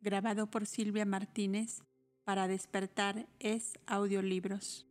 [0.00, 1.82] grabado por Silvia Martínez
[2.24, 4.86] para despertar es audiolibros.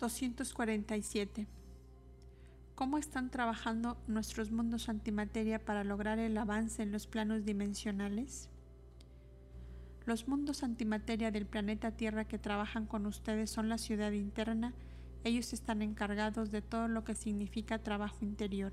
[0.00, 1.46] ¿247?
[2.74, 8.50] ¿Cómo están trabajando nuestros mundos antimateria para lograr el avance en los planos dimensionales?
[10.04, 14.74] Los mundos antimateria del planeta Tierra que trabajan con ustedes son la ciudad interna
[15.24, 18.72] ellos están encargados de todo lo que significa trabajo interior.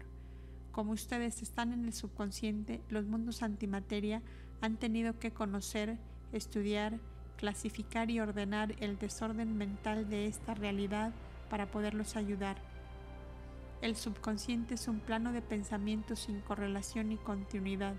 [0.73, 4.21] Como ustedes están en el subconsciente, los mundos antimateria
[4.59, 5.97] han tenido que conocer,
[6.33, 6.99] estudiar,
[7.37, 11.13] clasificar y ordenar el desorden mental de esta realidad
[11.49, 12.57] para poderlos ayudar.
[13.81, 17.95] El subconsciente es un plano de pensamientos sin correlación y continuidad.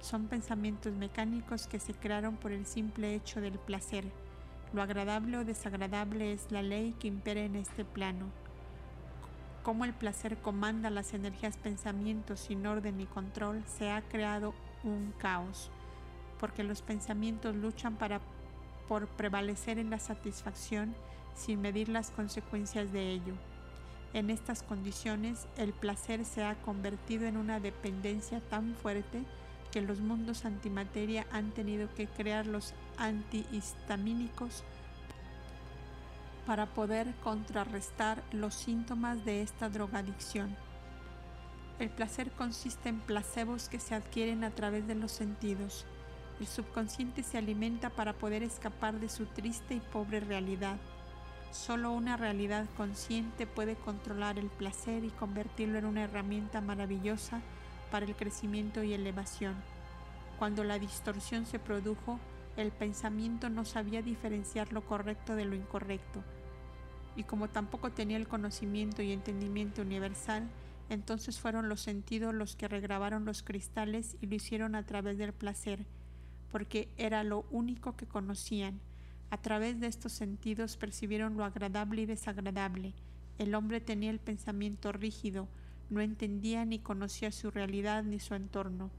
[0.00, 4.04] Son pensamientos mecánicos que se crearon por el simple hecho del placer
[4.72, 8.26] lo agradable o desagradable es la ley que impera en este plano.
[9.62, 14.54] Como el placer comanda las energías pensamientos sin orden y control, se ha creado
[14.84, 15.70] un caos,
[16.38, 18.20] porque los pensamientos luchan para
[18.88, 20.94] por prevalecer en la satisfacción
[21.34, 23.34] sin medir las consecuencias de ello.
[24.12, 29.24] En estas condiciones, el placer se ha convertido en una dependencia tan fuerte
[29.70, 34.64] que los mundos antimateria han tenido que crear los antihistamínicos
[36.46, 40.56] para poder contrarrestar los síntomas de esta drogadicción.
[41.78, 45.86] El placer consiste en placebos que se adquieren a través de los sentidos.
[46.38, 50.76] El subconsciente se alimenta para poder escapar de su triste y pobre realidad.
[51.52, 57.40] Solo una realidad consciente puede controlar el placer y convertirlo en una herramienta maravillosa
[57.90, 59.54] para el crecimiento y elevación.
[60.38, 62.18] Cuando la distorsión se produjo,
[62.56, 66.22] el pensamiento no sabía diferenciar lo correcto de lo incorrecto,
[67.16, 70.48] y como tampoco tenía el conocimiento y entendimiento universal,
[70.88, 75.32] entonces fueron los sentidos los que regrabaron los cristales y lo hicieron a través del
[75.32, 75.86] placer,
[76.50, 78.80] porque era lo único que conocían.
[79.30, 82.94] A través de estos sentidos percibieron lo agradable y desagradable.
[83.38, 85.46] El hombre tenía el pensamiento rígido,
[85.90, 88.90] no entendía ni conocía su realidad ni su entorno.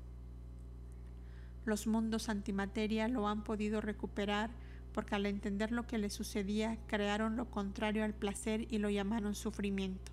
[1.65, 4.51] Los mundos antimateria lo han podido recuperar
[4.93, 9.35] porque al entender lo que le sucedía crearon lo contrario al placer y lo llamaron
[9.35, 10.11] sufrimiento.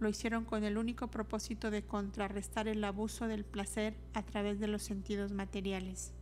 [0.00, 4.68] Lo hicieron con el único propósito de contrarrestar el abuso del placer a través de
[4.68, 6.12] los sentidos materiales.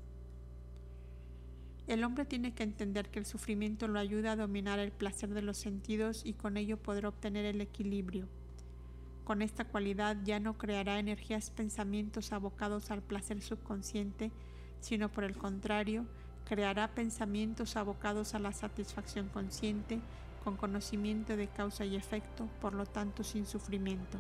[1.87, 5.43] El hombre tiene que entender que el sufrimiento lo ayuda a dominar el placer de
[5.43, 8.29] los sentidos y con ello podrá obtener el equilibrio.
[9.25, 14.31] Con esta cualidad ya no creará energías pensamientos abocados al placer subconsciente,
[14.81, 16.05] sino por el contrario,
[16.45, 19.99] creará pensamientos abocados a la satisfacción consciente,
[20.45, 24.19] con conocimiento de causa y efecto, por lo tanto sin sufrimiento.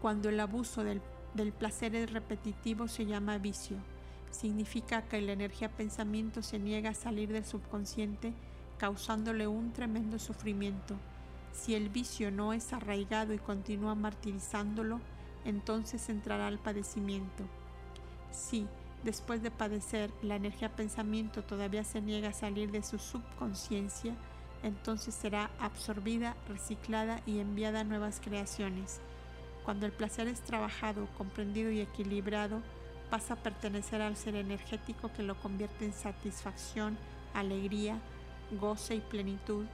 [0.00, 1.02] Cuando el abuso del,
[1.34, 3.76] del placer es repetitivo se llama vicio.
[4.30, 8.34] Significa que la energía pensamiento se niega a salir del subconsciente,
[8.78, 10.96] causándole un tremendo sufrimiento
[11.52, 15.00] si el vicio no es arraigado y continúa martirizándolo,
[15.44, 17.44] entonces entrará al padecimiento.
[18.30, 18.66] Si,
[19.04, 24.14] después de padecer, la energía pensamiento todavía se niega a salir de su subconsciencia,
[24.62, 29.00] entonces será absorbida, reciclada y enviada a nuevas creaciones.
[29.64, 32.62] Cuando el placer es trabajado, comprendido y equilibrado,
[33.10, 36.98] pasa a pertenecer al ser energético que lo convierte en satisfacción,
[37.34, 38.00] alegría,
[38.60, 39.66] goce y plenitud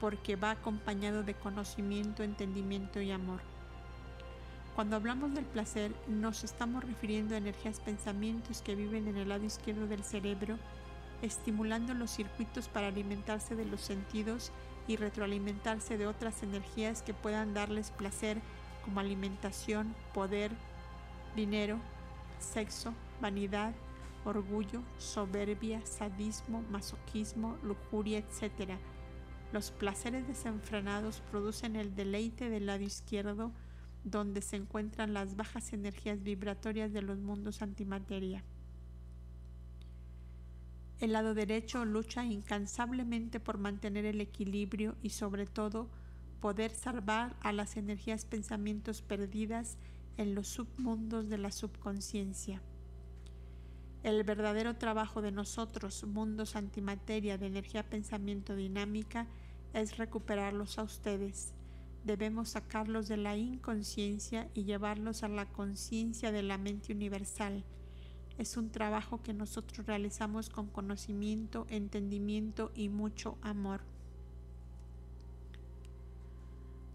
[0.00, 3.40] porque va acompañado de conocimiento, entendimiento y amor.
[4.74, 9.44] Cuando hablamos del placer, nos estamos refiriendo a energías pensamientos que viven en el lado
[9.44, 10.58] izquierdo del cerebro,
[11.22, 14.50] estimulando los circuitos para alimentarse de los sentidos
[14.88, 18.38] y retroalimentarse de otras energías que puedan darles placer
[18.84, 20.50] como alimentación, poder,
[21.36, 21.78] dinero,
[22.40, 23.72] sexo, vanidad,
[24.24, 28.76] orgullo, soberbia, sadismo, masoquismo, lujuria, etc
[29.54, 33.52] los placeres desenfrenados producen el deleite del lado izquierdo,
[34.02, 38.42] donde se encuentran las bajas energías vibratorias de los mundos antimateria.
[40.98, 45.88] El lado derecho lucha incansablemente por mantener el equilibrio y sobre todo
[46.40, 49.78] poder salvar a las energías pensamientos perdidas
[50.16, 52.60] en los submundos de la subconsciencia.
[54.02, 59.28] El verdadero trabajo de nosotros, mundos antimateria de energía pensamiento dinámica,
[59.74, 61.52] es recuperarlos a ustedes.
[62.04, 67.64] Debemos sacarlos de la inconsciencia y llevarlos a la conciencia de la mente universal.
[68.38, 73.80] Es un trabajo que nosotros realizamos con conocimiento, entendimiento y mucho amor.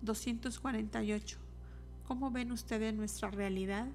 [0.01, 1.37] 248.
[2.07, 3.87] ¿Cómo ven ustedes nuestra realidad?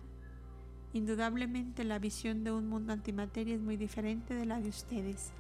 [0.93, 5.33] Indudablemente la visión de un mundo antimateria es muy diferente de la de ustedes.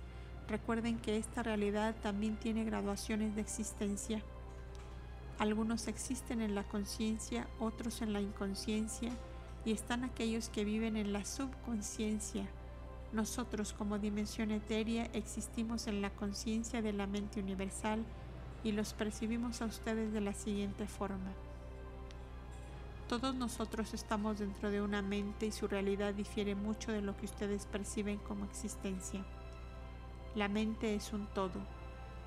[0.49, 4.23] Recuerden que esta realidad también tiene graduaciones de existencia.
[5.39, 9.11] Algunos existen en la conciencia, otros en la inconsciencia
[9.65, 12.47] y están aquellos que viven en la subconsciencia.
[13.13, 18.05] Nosotros como dimensión etérea existimos en la conciencia de la mente universal
[18.63, 21.33] y los percibimos a ustedes de la siguiente forma.
[23.09, 27.27] Todos nosotros estamos dentro de una mente y su realidad difiere mucho de lo que
[27.27, 29.25] ustedes perciben como existencia.
[30.35, 31.61] La mente es un todo.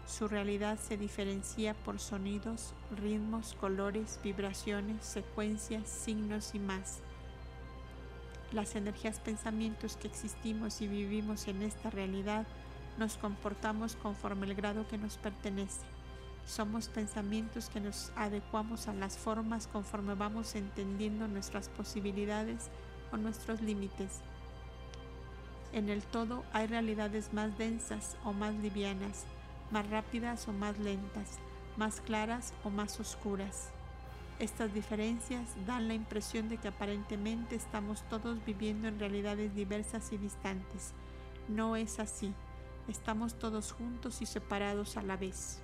[0.05, 7.01] Su realidad se diferencia por sonidos, ritmos, colores, vibraciones, secuencias, signos y más.
[8.53, 12.47] Las energías pensamientos que existimos y vivimos en esta realidad
[12.97, 15.85] nos comportamos conforme el grado que nos pertenece.
[16.45, 22.69] Somos pensamientos que nos adecuamos a las formas conforme vamos entendiendo nuestras posibilidades
[23.11, 24.21] o nuestros límites.
[25.73, 29.25] En el todo hay realidades más densas o más livianas,
[29.71, 31.39] más rápidas o más lentas,
[31.75, 33.69] más claras o más oscuras.
[34.39, 40.17] Estas diferencias dan la impresión de que aparentemente estamos todos viviendo en realidades diversas y
[40.17, 40.93] distantes.
[41.47, 42.33] No es así.
[42.87, 45.59] Estamos todos juntos y separados a la vez.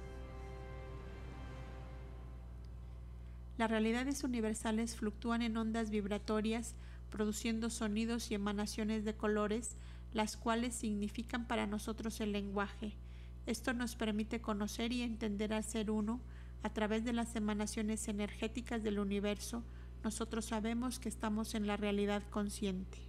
[3.57, 6.73] Las realidades universales fluctúan en ondas vibratorias,
[7.11, 9.77] produciendo sonidos y emanaciones de colores
[10.13, 12.97] las cuales significan para nosotros el lenguaje.
[13.45, 16.21] Esto nos permite conocer y entender al ser uno
[16.61, 19.63] a través de las emanaciones energéticas del universo.
[20.03, 22.99] Nosotros sabemos que estamos en la realidad consciente.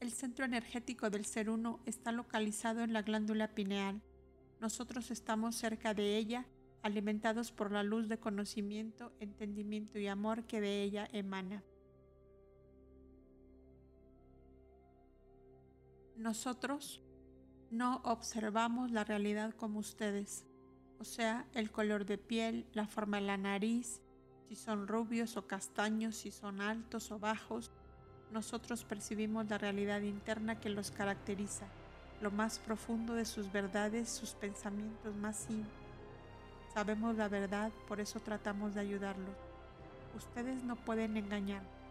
[0.00, 4.02] El centro energético del ser uno está localizado en la glándula pineal.
[4.60, 6.46] Nosotros estamos cerca de ella,
[6.82, 11.62] alimentados por la luz de conocimiento, entendimiento y amor que de ella emana.
[16.24, 17.02] Nosotros
[17.70, 20.46] no observamos la realidad como ustedes,
[20.98, 24.00] o sea, el color de piel, la forma de la nariz,
[24.48, 27.70] si son rubios o castaños, si son altos o bajos.
[28.32, 31.66] Nosotros percibimos la realidad interna que los caracteriza,
[32.22, 35.68] lo más profundo de sus verdades, sus pensamientos más íntimos.
[36.72, 39.36] Sabemos la verdad, por eso tratamos de ayudarlos.
[40.16, 41.83] Ustedes no pueden engañar.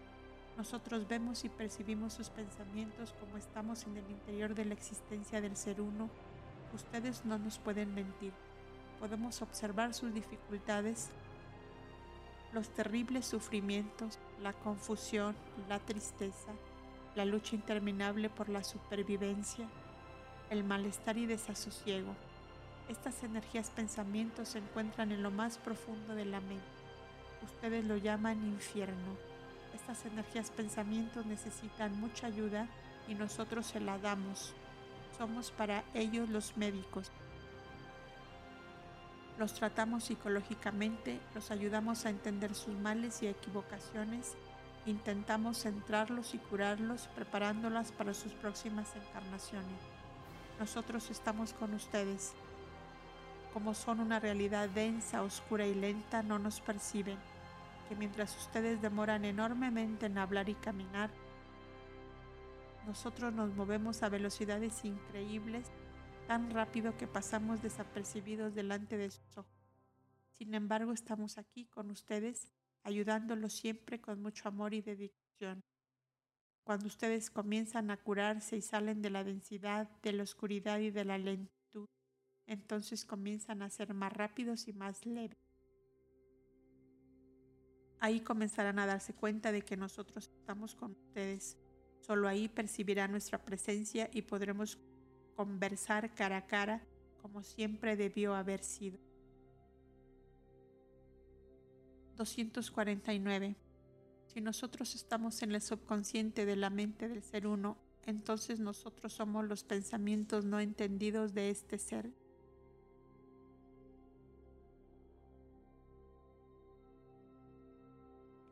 [0.58, 5.58] Nosotros vemos y percibimos sus pensamientos como estamos en el interior de la existencia del
[5.58, 6.10] ser uno.
[6.74, 8.34] Ustedes no nos pueden mentir.
[9.00, 11.10] Podemos observar sus dificultades,
[12.54, 15.36] los terribles sufrimientos, la confusión,
[15.68, 16.52] la tristeza,
[17.16, 19.68] la lucha interminable por la supervivencia,
[20.52, 22.14] el malestar y desasosiego.
[22.90, 26.64] Estas energías pensamientos se encuentran en lo más profundo de la mente.
[27.44, 29.33] Ustedes lo llaman infierno.
[29.74, 32.68] Estas energías pensamientos necesitan mucha ayuda
[33.08, 34.54] y nosotros se la damos.
[35.18, 37.12] Somos para ellos los médicos.
[39.38, 44.36] Los tratamos psicológicamente, los ayudamos a entender sus males y equivocaciones,
[44.86, 49.80] intentamos centrarlos y curarlos, preparándolas para sus próximas encarnaciones.
[50.60, 52.34] Nosotros estamos con ustedes.
[53.54, 57.18] Como son una realidad densa, oscura y lenta, no nos perciben
[57.88, 61.10] que mientras ustedes demoran enormemente en hablar y caminar,
[62.86, 65.72] nosotros nos movemos a velocidades increíbles,
[66.28, 69.52] tan rápido que pasamos desapercibidos delante de sus ojos.
[70.38, 72.50] Sin embargo, estamos aquí con ustedes,
[72.84, 75.64] ayudándolos siempre con mucho amor y dedicación.
[76.64, 81.06] Cuando ustedes comienzan a curarse y salen de la densidad, de la oscuridad y de
[81.06, 81.88] la lentitud,
[82.48, 85.43] entonces comienzan a ser más rápidos y más leves.
[88.04, 91.56] Ahí comenzarán a darse cuenta de que nosotros estamos con ustedes.
[92.02, 94.78] Solo ahí percibirán nuestra presencia y podremos
[95.38, 96.84] conversar cara a cara
[97.22, 99.00] como siempre debió haber sido.
[102.18, 103.56] 249.
[104.26, 109.46] Si nosotros estamos en el subconsciente de la mente del ser uno, entonces nosotros somos
[109.46, 112.12] los pensamientos no entendidos de este ser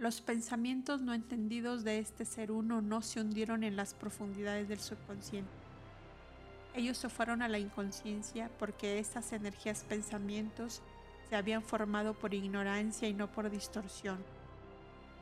[0.01, 4.79] Los pensamientos no entendidos de este ser uno no se hundieron en las profundidades del
[4.79, 5.51] subconsciente.
[6.73, 10.81] Ellos se fueron a la inconsciencia porque estas energías pensamientos
[11.29, 14.17] se habían formado por ignorancia y no por distorsión.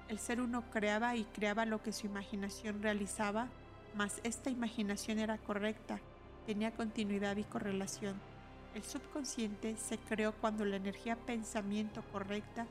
[0.07, 3.49] El ser uno creaba y creaba lo que su imaginación realizaba,
[3.95, 5.99] mas esta imaginación era correcta,
[6.45, 8.15] tenía continuidad y correlación.
[8.73, 12.65] El subconsciente se creó cuando la energía pensamiento correcta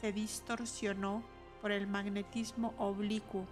[0.00, 1.22] se distorsionó
[1.62, 3.46] por el magnetismo oblicuo.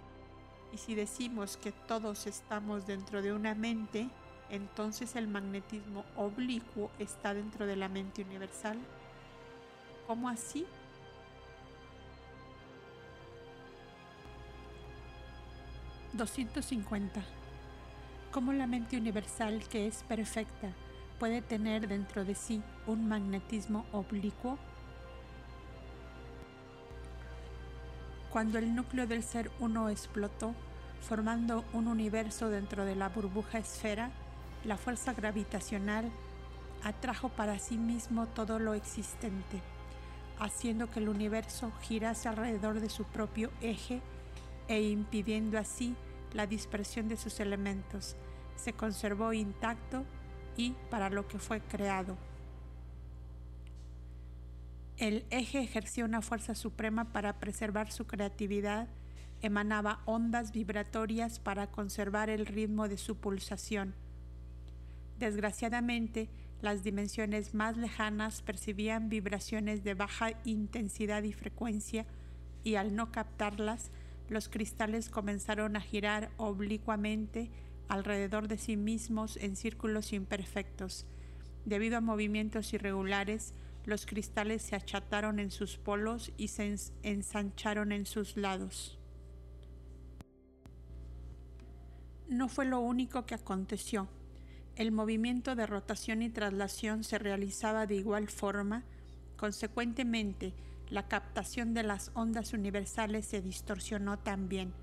[0.73, 4.09] Y si decimos que todos estamos dentro de una mente,
[4.49, 8.77] entonces el magnetismo oblicuo está dentro de la mente universal.
[10.05, 10.65] ¿Cómo así?
[16.13, 17.23] ¿250?
[18.31, 20.73] ¿Cómo la mente universal, que es perfecta,
[21.17, 24.57] puede tener dentro de sí un magnetismo oblicuo?
[28.31, 30.55] Cuando el núcleo del ser uno explotó,
[31.01, 34.11] formando un universo dentro de la burbuja esfera,
[34.63, 36.09] la fuerza gravitacional
[36.81, 39.61] atrajo para sí mismo todo lo existente,
[40.39, 44.01] haciendo que el universo girase alrededor de su propio eje
[44.69, 45.95] e impidiendo así
[46.33, 48.15] la dispersión de sus elementos.
[48.55, 50.05] Se conservó intacto
[50.55, 52.15] y para lo que fue creado.
[55.01, 58.87] El eje ejercía una fuerza suprema para preservar su creatividad,
[59.41, 63.95] emanaba ondas vibratorias para conservar el ritmo de su pulsación.
[65.17, 66.29] Desgraciadamente,
[66.61, 72.05] las dimensiones más lejanas percibían vibraciones de baja intensidad y frecuencia
[72.63, 73.89] y al no captarlas,
[74.29, 77.49] los cristales comenzaron a girar oblicuamente
[77.87, 81.07] alrededor de sí mismos en círculos imperfectos.
[81.65, 88.05] Debido a movimientos irregulares, los cristales se achataron en sus polos y se ensancharon en
[88.05, 88.99] sus lados.
[92.27, 94.07] No fue lo único que aconteció.
[94.75, 98.83] El movimiento de rotación y traslación se realizaba de igual forma.
[99.35, 100.53] Consecuentemente,
[100.89, 104.73] la captación de las ondas universales se distorsionó también,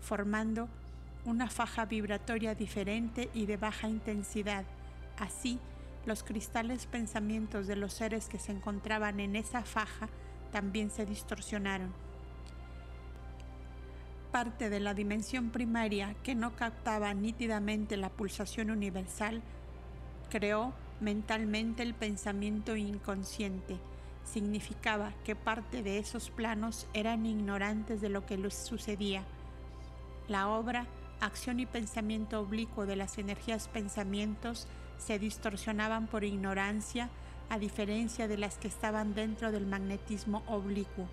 [0.00, 0.68] formando
[1.24, 4.64] una faja vibratoria diferente y de baja intensidad.
[5.18, 5.58] Así,
[6.06, 10.08] los cristales pensamientos de los seres que se encontraban en esa faja
[10.52, 11.92] también se distorsionaron.
[14.30, 19.42] Parte de la dimensión primaria que no captaba nítidamente la pulsación universal
[20.28, 23.78] creó mentalmente el pensamiento inconsciente.
[24.24, 29.24] Significaba que parte de esos planos eran ignorantes de lo que les sucedía.
[30.28, 30.86] La obra,
[31.20, 34.66] acción y pensamiento oblicuo de las energías pensamientos
[34.98, 37.08] se distorsionaban por ignorancia
[37.48, 41.08] a diferencia de las que estaban dentro del magnetismo oblicuo.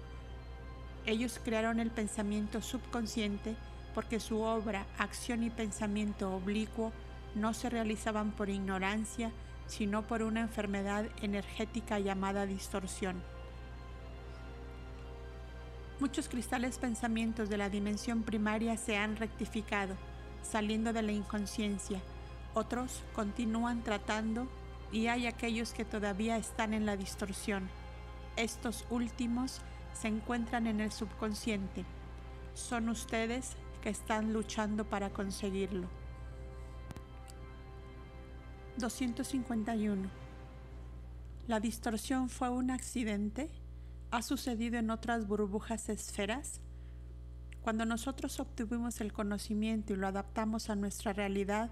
[1.05, 3.55] Ellos crearon el pensamiento subconsciente
[3.93, 6.91] porque su obra, acción y pensamiento oblicuo
[7.35, 9.31] no se realizaban por ignorancia,
[9.67, 13.21] sino por una enfermedad energética llamada distorsión.
[15.99, 19.95] Muchos cristales pensamientos de la dimensión primaria se han rectificado,
[20.41, 22.01] saliendo de la inconsciencia,
[22.53, 24.47] otros continúan tratando
[24.91, 27.69] y hay aquellos que todavía están en la distorsión.
[28.35, 29.61] Estos últimos
[29.93, 31.85] se encuentran en el subconsciente.
[32.53, 35.87] Son ustedes que están luchando para conseguirlo.
[38.77, 40.09] 251.
[41.47, 43.49] ¿La distorsión fue un accidente?
[44.11, 46.61] ¿Ha sucedido en otras burbujas esferas?
[47.61, 51.69] Cuando nosotros obtuvimos el conocimiento y lo adaptamos a nuestra realidad,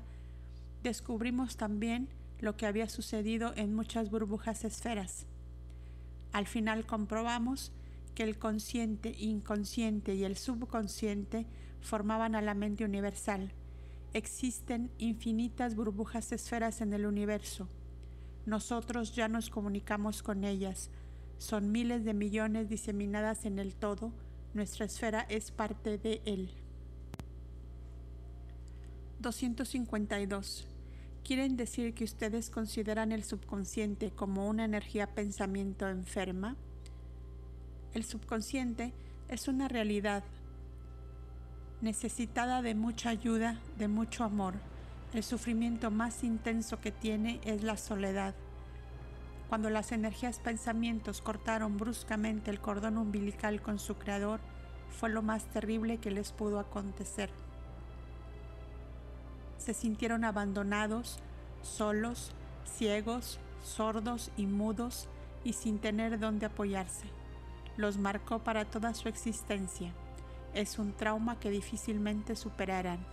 [0.84, 2.10] descubrimos también
[2.40, 5.26] lo que había sucedido en muchas burbujas esferas.
[6.32, 7.72] Al final comprobamos
[8.16, 11.48] que el consciente, inconsciente y el subconsciente
[11.82, 13.52] formaban a la mente universal.
[14.14, 17.68] Existen infinitas burbujas esferas en el universo.
[18.46, 20.90] Nosotros ya nos comunicamos con ellas.
[21.38, 24.12] Son miles de millones diseminadas en el todo.
[24.54, 26.52] Nuestra esfera es parte de él.
[29.20, 30.69] 252.
[31.30, 36.56] ¿Quieren decir que ustedes consideran el subconsciente como una energía pensamiento enferma?
[37.94, 38.94] El subconsciente
[39.28, 40.24] es una realidad
[41.82, 44.56] necesitada de mucha ayuda, de mucho amor.
[45.14, 48.34] El sufrimiento más intenso que tiene es la soledad.
[49.50, 54.40] Cuando las energías pensamientos cortaron bruscamente el cordón umbilical con su creador,
[54.90, 57.30] fue lo más terrible que les pudo acontecer
[59.60, 61.20] se sintieron abandonados,
[61.62, 62.32] solos,
[62.66, 65.08] ciegos, sordos y mudos
[65.44, 67.06] y sin tener dónde apoyarse.
[67.78, 69.94] Los marcó para toda su existencia.
[70.54, 73.06] Es un trauma que difícilmente superarán.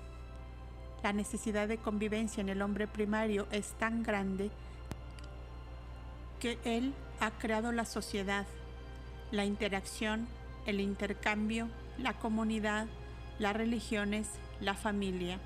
[1.02, 4.50] La necesidad de convivencia en el hombre primario es tan grande
[6.40, 8.46] que él ha creado la sociedad,
[9.30, 10.26] la interacción,
[10.64, 12.86] el intercambio, la comunidad,
[13.38, 14.28] las religiones,
[14.60, 15.38] la familia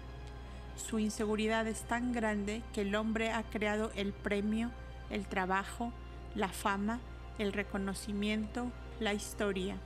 [0.81, 4.71] su inseguridad es tan grande que el hombre ha creado el premio
[5.11, 5.93] el trabajo,
[6.35, 7.01] la fama,
[7.39, 9.77] el reconocimiento, la historia.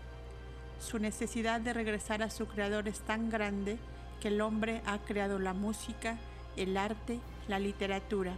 [0.78, 3.78] Su necesidad de regresar a su creador es tan grande
[4.20, 6.18] que el hombre ha creado la música,
[6.56, 8.36] el arte, la literatura.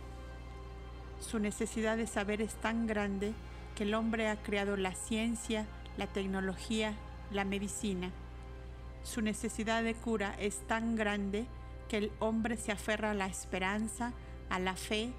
[1.20, 3.32] Su necesidad de saber es tan grande
[3.74, 5.66] que el hombre ha creado la ciencia,
[5.96, 6.94] la tecnología,
[7.32, 8.10] la medicina.
[9.02, 11.46] Su necesidad de cura es tan grande
[11.88, 14.12] que el hombre se aferra a la esperanza,
[14.48, 15.12] a la fe,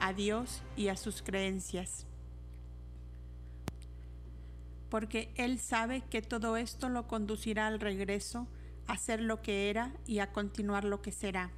[0.00, 2.06] a Dios y a sus creencias.
[4.88, 8.46] Porque Él sabe que todo esto lo conducirá al regreso,
[8.86, 11.50] a ser lo que era y a continuar lo que será.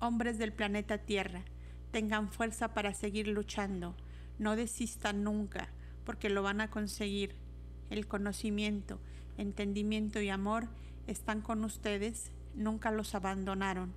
[0.00, 1.44] Hombres del planeta Tierra,
[1.92, 3.96] tengan fuerza para seguir luchando,
[4.38, 5.68] no desistan nunca,
[6.04, 7.34] porque lo van a conseguir.
[7.88, 8.98] El conocimiento,
[9.38, 10.68] entendimiento y amor
[11.06, 13.92] están con ustedes, nunca los abandonaron.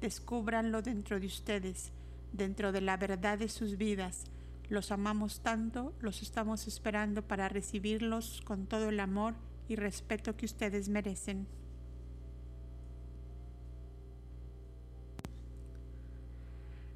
[0.00, 1.90] Descúbranlo dentro de ustedes,
[2.32, 4.24] dentro de la verdad de sus vidas.
[4.68, 9.34] Los amamos tanto, los estamos esperando para recibirlos con todo el amor
[9.68, 11.46] y respeto que ustedes merecen.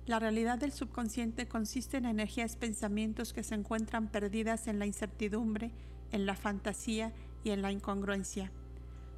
[0.06, 5.70] La realidad del subconsciente consiste en energías pensamientos que se encuentran perdidas en la incertidumbre,
[6.10, 7.12] en la fantasía
[7.44, 8.50] y en la incongruencia.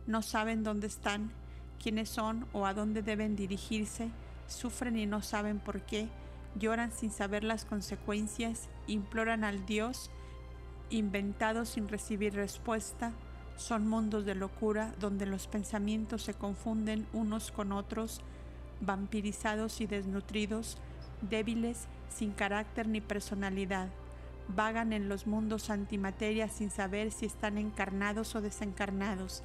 [0.07, 1.33] No saben dónde están,
[1.83, 4.11] quiénes son o a dónde deben dirigirse,
[4.47, 6.09] sufren y no saben por qué,
[6.59, 10.11] lloran sin saber las consecuencias, imploran al Dios
[10.93, 13.13] inventado sin recibir respuesta,
[13.57, 18.21] son mundos de locura donde los pensamientos se confunden unos con otros,
[18.81, 20.79] vampirizados y desnutridos,
[21.23, 23.89] débiles, sin carácter ni personalidad.
[24.49, 29.43] Vagan en los mundos antimateria sin saber si están encarnados o desencarnados.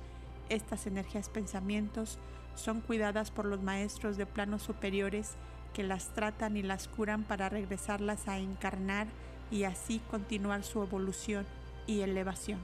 [0.49, 2.17] Estas energías pensamientos
[2.55, 5.35] son cuidadas por los maestros de planos superiores
[5.73, 9.07] que las tratan y las curan para regresarlas a encarnar
[9.51, 11.45] y así continuar su evolución
[11.85, 12.59] y elevación.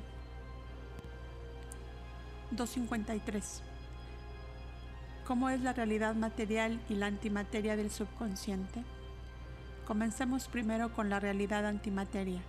[2.52, 3.63] 253
[5.26, 8.84] ¿Cómo es la realidad material y la antimateria del subconsciente?
[9.86, 12.41] Comencemos primero con la realidad antimateria.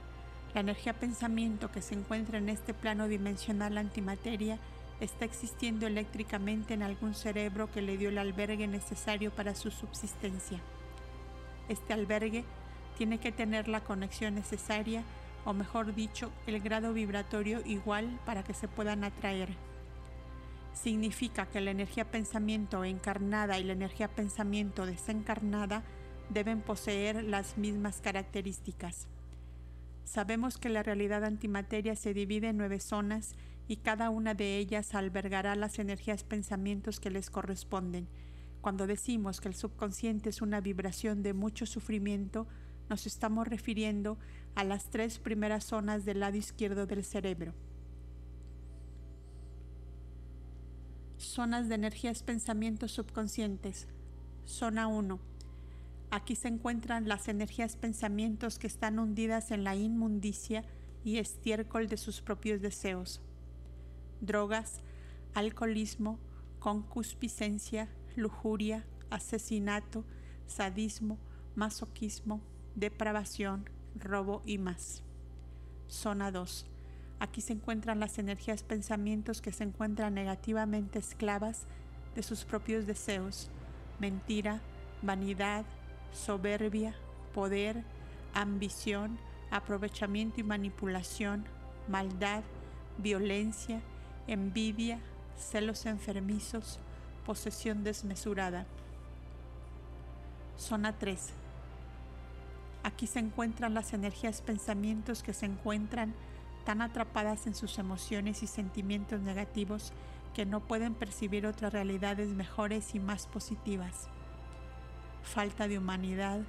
[0.54, 4.58] La energía pensamiento que se encuentra en este plano dimensional antimateria
[5.04, 10.60] está existiendo eléctricamente en algún cerebro que le dio el albergue necesario para su subsistencia.
[11.68, 12.44] Este albergue
[12.98, 15.02] tiene que tener la conexión necesaria,
[15.44, 19.50] o mejor dicho, el grado vibratorio igual para que se puedan atraer
[20.74, 25.82] significa que la energía pensamiento encarnada y la energía pensamiento desencarnada
[26.30, 29.06] deben poseer las mismas características.
[30.04, 33.34] Sabemos que la realidad antimateria se divide en nueve zonas
[33.66, 38.08] y cada una de ellas albergará las energías pensamientos que les corresponden.
[38.60, 42.46] Cuando decimos que el subconsciente es una vibración de mucho sufrimiento,
[42.88, 44.18] nos estamos refiriendo
[44.54, 47.54] a las tres primeras zonas del lado izquierdo del cerebro.
[51.16, 53.88] Zonas de energías pensamientos subconscientes.
[54.44, 55.18] Zona 1.
[56.10, 60.64] Aquí se encuentran las energías pensamientos que están hundidas en la inmundicia
[61.02, 63.20] y estiércol de sus propios deseos.
[64.24, 64.80] Drogas,
[65.34, 66.18] alcoholismo,
[66.58, 70.04] concupiscencia, lujuria, asesinato,
[70.46, 71.18] sadismo,
[71.54, 72.40] masoquismo,
[72.74, 75.02] depravación, robo y más.
[75.88, 76.66] Zona 2
[77.20, 81.66] Aquí se encuentran las energías pensamientos que se encuentran negativamente esclavas
[82.14, 83.50] de sus propios deseos,
[83.98, 84.60] mentira,
[85.02, 85.64] vanidad,
[86.12, 86.94] soberbia,
[87.32, 87.82] poder,
[88.34, 89.18] ambición,
[89.50, 91.44] aprovechamiento y manipulación,
[91.88, 92.42] maldad,
[92.98, 93.80] violencia,
[94.26, 95.00] envidia,
[95.36, 96.78] celos enfermizos,
[97.24, 98.66] posesión desmesurada.
[100.58, 101.30] Zona 3.
[102.82, 106.14] Aquí se encuentran las energías pensamientos que se encuentran
[106.64, 109.92] tan atrapadas en sus emociones y sentimientos negativos
[110.34, 114.08] que no pueden percibir otras realidades mejores y más positivas.
[115.22, 116.40] Falta de humanidad,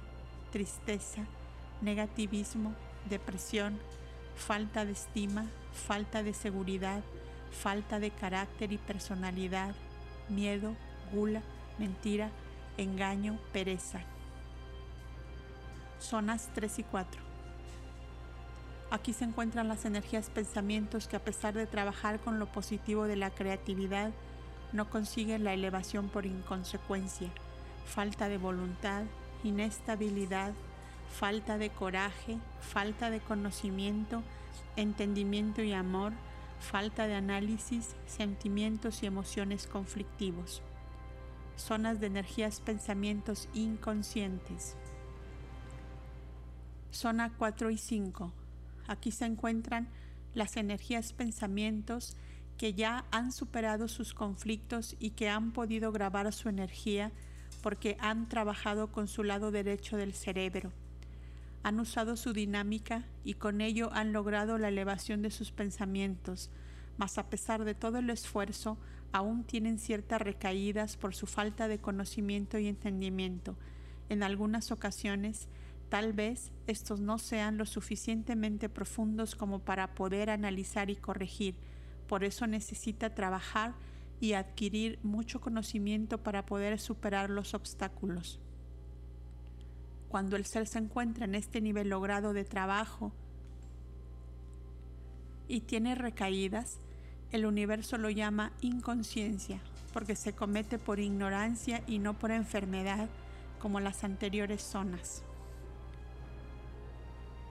[0.50, 1.24] tristeza,
[1.80, 2.74] negativismo,
[3.08, 3.78] depresión,
[4.34, 7.02] falta de estima, falta de seguridad,
[7.62, 9.74] falta de carácter y personalidad,
[10.28, 10.74] miedo,
[11.12, 11.42] gula,
[11.78, 12.30] mentira,
[12.76, 14.00] engaño, pereza.
[15.98, 17.22] Zonas 3 y 4.
[18.90, 23.16] Aquí se encuentran las energías pensamientos que a pesar de trabajar con lo positivo de
[23.16, 24.12] la creatividad,
[24.72, 27.30] no consiguen la elevación por inconsecuencia,
[27.86, 29.04] falta de voluntad,
[29.42, 30.52] inestabilidad,
[31.18, 34.22] falta de coraje, falta de conocimiento,
[34.76, 36.12] entendimiento y amor,
[36.60, 40.62] falta de análisis, sentimientos y emociones conflictivos.
[41.56, 44.76] Zonas de energías pensamientos inconscientes.
[46.90, 48.32] Zona 4 y 5.
[48.86, 49.88] Aquí se encuentran
[50.34, 52.16] las energías pensamientos
[52.56, 57.12] que ya han superado sus conflictos y que han podido grabar su energía
[57.62, 60.72] porque han trabajado con su lado derecho del cerebro.
[61.66, 66.48] Han usado su dinámica y con ello han logrado la elevación de sus pensamientos,
[66.96, 68.78] mas a pesar de todo el esfuerzo,
[69.10, 73.58] aún tienen ciertas recaídas por su falta de conocimiento y entendimiento.
[74.08, 75.48] En algunas ocasiones,
[75.88, 81.56] tal vez estos no sean lo suficientemente profundos como para poder analizar y corregir,
[82.06, 83.74] por eso necesita trabajar
[84.20, 88.38] y adquirir mucho conocimiento para poder superar los obstáculos.
[90.16, 93.12] Cuando el ser se encuentra en este nivel logrado de trabajo
[95.46, 96.78] y tiene recaídas,
[97.32, 99.60] el universo lo llama inconsciencia,
[99.92, 103.10] porque se comete por ignorancia y no por enfermedad
[103.60, 105.22] como las anteriores zonas.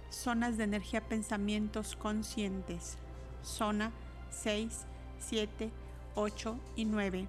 [0.10, 2.98] Zonas de energía pensamientos conscientes.
[3.44, 3.92] Zona
[4.32, 4.88] 6,
[5.20, 5.70] 7,
[6.16, 7.28] 8 y 9.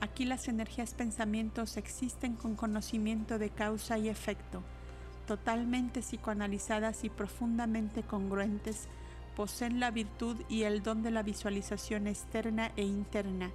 [0.00, 4.62] Aquí las energías pensamientos existen con conocimiento de causa y efecto,
[5.26, 8.88] totalmente psicoanalizadas y profundamente congruentes,
[9.36, 13.50] poseen la virtud y el don de la visualización externa e interna.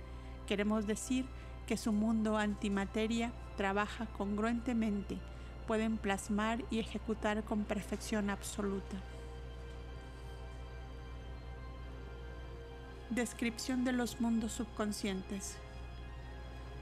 [0.47, 1.25] Queremos decir
[1.67, 5.19] que su mundo antimateria trabaja congruentemente,
[5.67, 8.97] pueden plasmar y ejecutar con perfección absoluta.
[13.11, 15.57] Descripción de los mundos subconscientes.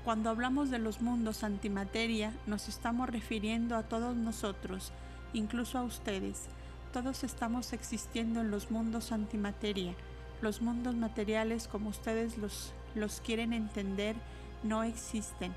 [0.09, 4.91] Cuando hablamos de los mundos antimateria, nos estamos refiriendo a todos nosotros,
[5.33, 6.47] incluso a ustedes.
[6.91, 9.93] Todos estamos existiendo en los mundos antimateria.
[10.41, 14.15] Los mundos materiales, como ustedes los, los quieren entender,
[14.63, 15.53] no existen.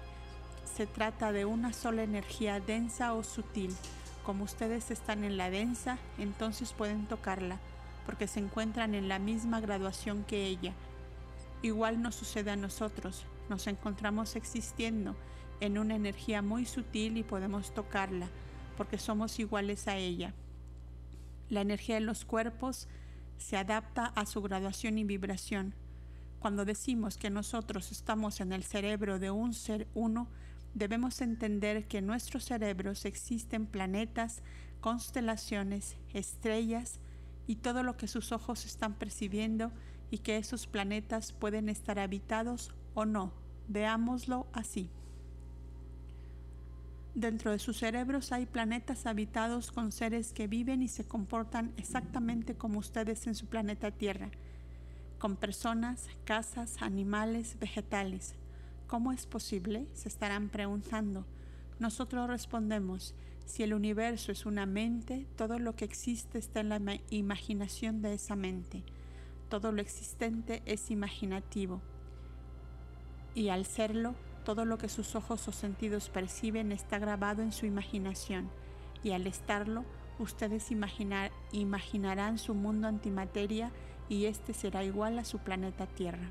[0.76, 3.74] Se trata de una sola energía densa o sutil.
[4.22, 7.56] Como ustedes están en la densa, entonces pueden tocarla
[8.04, 10.74] porque se encuentran en la misma graduación que ella.
[11.62, 15.16] Igual nos sucede a nosotros, nos encontramos existiendo
[15.60, 18.28] en una energía muy sutil y podemos tocarla,
[18.76, 20.34] porque somos iguales a ella.
[21.48, 22.88] La energía en los cuerpos
[23.36, 25.74] se adapta a su graduación y vibración.
[26.38, 30.28] Cuando decimos que nosotros estamos en el cerebro de un ser uno,
[30.74, 34.42] debemos entender que en nuestros cerebros existen planetas,
[34.80, 36.98] constelaciones, estrellas,
[37.46, 39.72] y todo lo que sus ojos están percibiendo
[40.10, 43.32] y que esos planetas pueden estar habitados o no.
[43.68, 44.90] Veámoslo así.
[47.14, 52.54] Dentro de sus cerebros hay planetas habitados con seres que viven y se comportan exactamente
[52.54, 54.30] como ustedes en su planeta Tierra,
[55.18, 58.34] con personas, casas, animales, vegetales.
[58.86, 59.86] ¿Cómo es posible?
[59.92, 61.26] Se estarán preguntando.
[61.78, 66.80] Nosotros respondemos, si el universo es una mente, todo lo que existe está en la
[67.10, 68.84] imaginación de esa mente.
[69.50, 71.82] Todo lo existente es imaginativo.
[73.34, 74.14] Y al serlo,
[74.44, 78.50] todo lo que sus ojos o sentidos perciben está grabado en su imaginación.
[79.02, 79.84] Y al estarlo,
[80.18, 80.70] ustedes
[81.52, 83.70] imaginarán su mundo antimateria
[84.08, 86.30] y éste será igual a su planeta Tierra.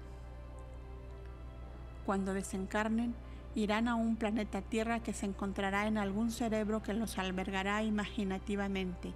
[2.06, 3.16] Cuando desencarnen,
[3.56, 9.14] irán a un planeta Tierra que se encontrará en algún cerebro que los albergará imaginativamente.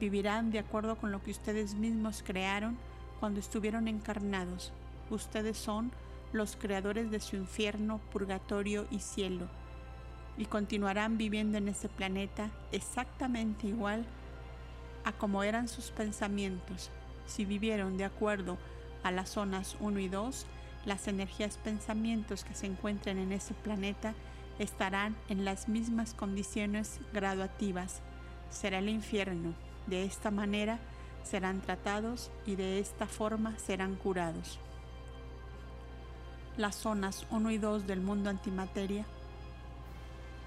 [0.00, 2.76] Vivirán de acuerdo con lo que ustedes mismos crearon
[3.20, 4.72] cuando estuvieron encarnados.
[5.10, 5.92] Ustedes son
[6.32, 9.48] los creadores de su infierno, purgatorio y cielo.
[10.36, 14.04] Y continuarán viviendo en ese planeta exactamente igual
[15.04, 16.90] a como eran sus pensamientos.
[17.26, 18.58] Si vivieron de acuerdo
[19.02, 20.46] a las zonas 1 y 2,
[20.84, 24.14] las energías pensamientos que se encuentran en ese planeta
[24.58, 28.00] estarán en las mismas condiciones graduativas.
[28.50, 29.54] Será el infierno.
[29.86, 30.78] De esta manera
[31.24, 34.58] serán tratados y de esta forma serán curados.
[36.58, 39.06] Las zonas 1 y 2 del mundo antimateria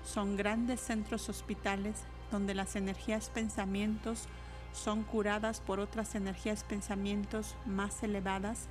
[0.04, 4.28] son grandes centros hospitales donde las energías pensamientos
[4.72, 8.68] son curadas por otras energías pensamientos más elevadas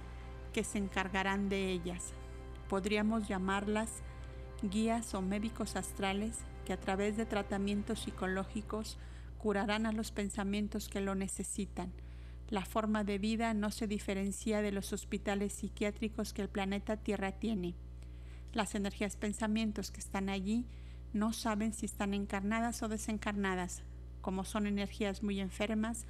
[0.53, 2.12] que se encargarán de ellas.
[2.68, 3.90] Podríamos llamarlas
[4.62, 8.97] guías o médicos astrales que a través de tratamientos psicológicos
[9.38, 11.92] curarán a los pensamientos que lo necesitan.
[12.50, 17.33] La forma de vida no se diferencia de los hospitales psiquiátricos que el planeta Tierra
[17.33, 17.74] tiene.
[18.52, 20.66] Las energías pensamientos que están allí
[21.12, 23.83] no saben si están encarnadas o desencarnadas.
[24.20, 26.07] Como son energías muy enfermas,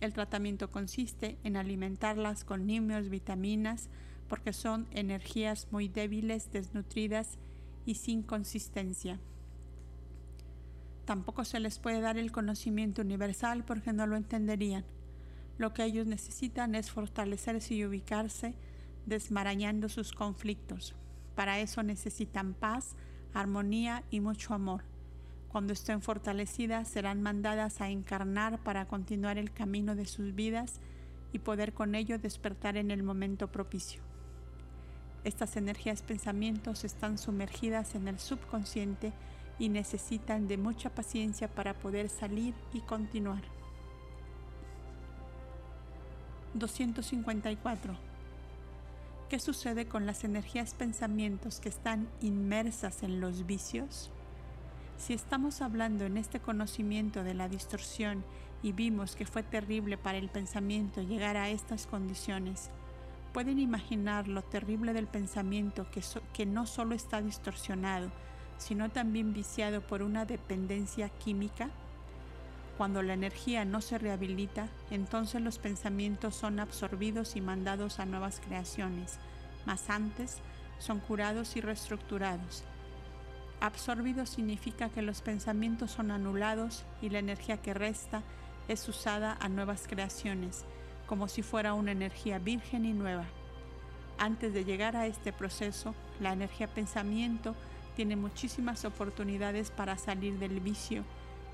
[0.00, 3.88] el tratamiento consiste en alimentarlas con nimios, vitaminas,
[4.28, 7.38] porque son energías muy débiles, desnutridas
[7.86, 9.18] y sin consistencia.
[11.04, 14.84] Tampoco se les puede dar el conocimiento universal porque no lo entenderían.
[15.58, 18.54] Lo que ellos necesitan es fortalecerse y ubicarse
[19.06, 20.94] desmarañando sus conflictos.
[21.34, 22.96] Para eso necesitan paz,
[23.32, 24.82] armonía y mucho amor.
[25.48, 30.80] Cuando estén fortalecidas serán mandadas a encarnar para continuar el camino de sus vidas
[31.32, 34.02] y poder con ello despertar en el momento propicio.
[35.22, 39.12] Estas energías pensamientos están sumergidas en el subconsciente
[39.58, 43.53] y necesitan de mucha paciencia para poder salir y continuar.
[46.54, 47.94] 254.
[49.28, 54.10] ¿Qué sucede con las energías pensamientos que están inmersas en los vicios?
[54.96, 58.24] Si estamos hablando en este conocimiento de la distorsión
[58.62, 62.70] y vimos que fue terrible para el pensamiento llegar a estas condiciones,
[63.32, 68.10] ¿pueden imaginar lo terrible del pensamiento que, que no solo está distorsionado,
[68.56, 71.70] sino también viciado por una dependencia química?
[72.76, 78.40] Cuando la energía no se rehabilita, entonces los pensamientos son absorbidos y mandados a nuevas
[78.44, 79.18] creaciones,
[79.64, 80.38] mas antes
[80.78, 82.64] son curados y reestructurados.
[83.60, 88.22] Absorbido significa que los pensamientos son anulados y la energía que resta
[88.66, 90.64] es usada a nuevas creaciones,
[91.06, 93.26] como si fuera una energía virgen y nueva.
[94.18, 97.54] Antes de llegar a este proceso, la energía pensamiento
[97.94, 101.04] tiene muchísimas oportunidades para salir del vicio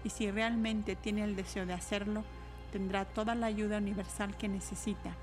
[0.05, 2.25] y si realmente tiene el deseo de hacerlo,
[2.73, 5.15] tendrá toda la ayuda universal que necesita.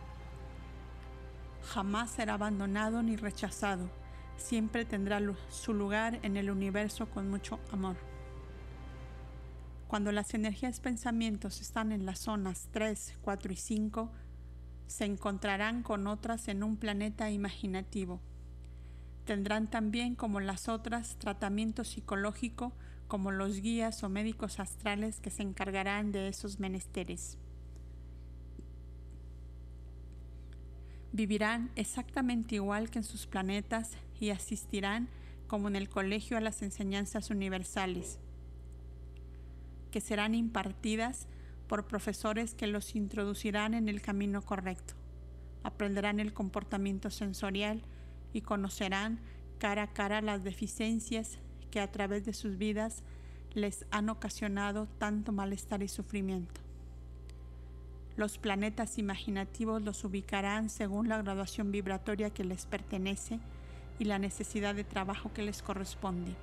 [1.63, 3.89] Jamás será abandonado ni rechazado,
[4.37, 7.97] siempre tendrá su lugar en el universo con mucho amor.
[9.87, 14.11] Cuando las energías pensamientos están en las zonas 3, 4 y 5,
[14.87, 18.21] se encontrarán con otras en un planeta imaginativo.
[19.25, 22.73] Tendrán también, como las otras, tratamiento psicológico
[23.07, 27.37] como los guías o médicos astrales que se encargarán de esos menesteres.
[31.13, 35.07] Vivirán exactamente igual que en sus planetas y asistirán
[35.47, 38.19] como en el colegio a las enseñanzas universales,
[39.89, 41.27] que serán impartidas
[41.67, 44.93] por profesores que los introducirán en el camino correcto.
[45.63, 47.83] Aprenderán el comportamiento sensorial
[48.33, 49.19] y conocerán
[49.57, 51.39] cara a cara las deficiencias
[51.77, 53.03] que a través de sus vidas
[53.53, 56.59] les han ocasionado tanto malestar y sufrimiento.
[58.15, 63.39] Los planetas imaginativos los ubicarán según la graduación vibratoria que les pertenece
[63.99, 66.33] y la necesidad de trabajo que les corresponde.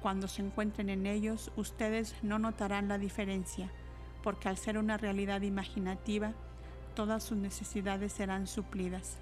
[0.00, 3.70] Cuando se encuentren en ellos, ustedes no notarán la diferencia,
[4.22, 6.32] porque al ser una realidad imaginativa,
[6.94, 9.18] todas sus necesidades serán suplidas.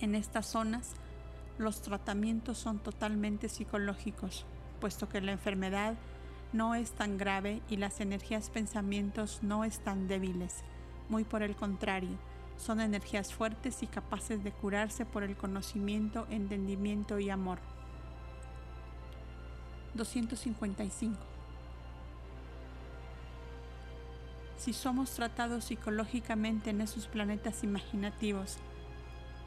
[0.00, 0.96] En estas zonas,
[1.58, 4.46] los tratamientos son totalmente psicológicos,
[4.80, 5.94] puesto que la enfermedad
[6.52, 10.62] no es tan grave y las energías pensamientos no están débiles.
[11.08, 12.18] Muy por el contrario,
[12.56, 17.58] son energías fuertes y capaces de curarse por el conocimiento, entendimiento y amor.
[19.94, 21.18] 255.
[24.56, 28.58] Si somos tratados psicológicamente en esos planetas imaginativos,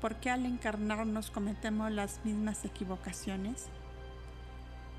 [0.02, 3.68] ¿por qué al encarnarnos cometemos las mismas equivocaciones?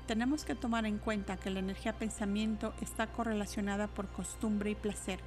[0.07, 5.19] Tenemos que tomar en cuenta que la energía pensamiento está correlacionada por costumbre y placer.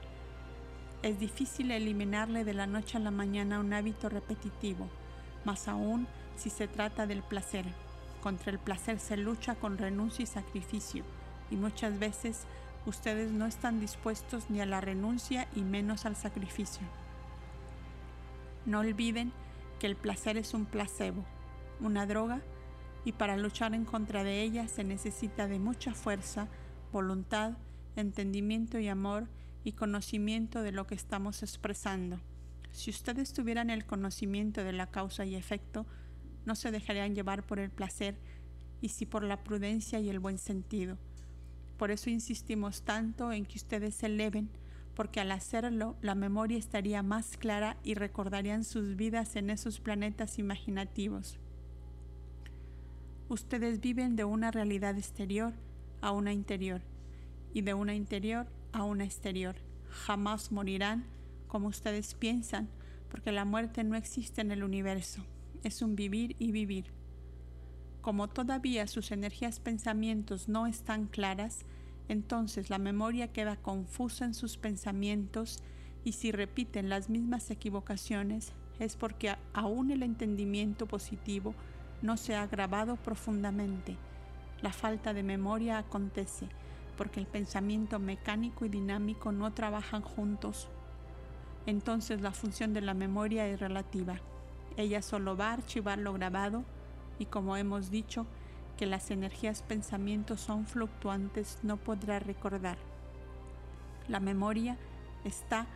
[1.02, 4.88] Es difícil eliminarle de la noche a la mañana un hábito repetitivo,
[5.44, 6.06] más aún
[6.36, 7.66] si se trata del placer.
[8.22, 11.04] Contra el placer se lucha con renuncia y sacrificio,
[11.50, 12.44] y muchas veces
[12.86, 16.86] ustedes no están dispuestos ni a la renuncia y menos al sacrificio.
[18.66, 19.32] No olviden
[19.80, 21.24] que el placer es un placebo,
[21.80, 22.42] una droga,
[23.04, 26.48] y para luchar en contra de ella se necesita de mucha fuerza,
[26.92, 27.56] voluntad,
[27.96, 29.26] entendimiento y amor
[29.64, 32.20] y conocimiento de lo que estamos expresando.
[32.70, 35.86] Si ustedes tuvieran el conocimiento de la causa y efecto,
[36.44, 38.18] no se dejarían llevar por el placer
[38.82, 40.98] y sí por la prudencia y el buen sentido.
[41.78, 44.50] Por eso insistimos tanto en que ustedes se eleven
[44.94, 50.38] porque al hacerlo la memoria estaría más clara y recordarían sus vidas en esos planetas
[50.38, 51.38] imaginativos.
[53.28, 55.54] Ustedes viven de una realidad exterior
[56.00, 56.82] a una interior
[57.54, 59.56] y de una interior a una exterior.
[59.88, 61.04] Jamás morirán
[61.46, 62.68] como ustedes piensan,
[63.08, 65.24] porque la muerte no existe en el universo,
[65.64, 66.92] es un vivir y vivir.
[68.00, 71.66] Como todavía sus energías pensamientos no están claras,
[72.10, 75.62] entonces la memoria queda confusa en sus pensamientos
[76.02, 81.54] y si repiten las mismas equivocaciones es porque aún el entendimiento positivo
[82.02, 83.96] no se ha grabado profundamente.
[84.60, 86.48] La falta de memoria acontece
[86.96, 90.68] porque el pensamiento mecánico y dinámico no trabajan juntos.
[91.64, 94.16] Entonces la función de la memoria es relativa.
[94.76, 96.64] Ella solo va a archivar lo grabado
[97.20, 98.26] y como hemos dicho,
[98.80, 102.78] que las energías pensamientos son fluctuantes, no podrá recordar.
[104.08, 104.78] La memoria
[105.22, 105.66] está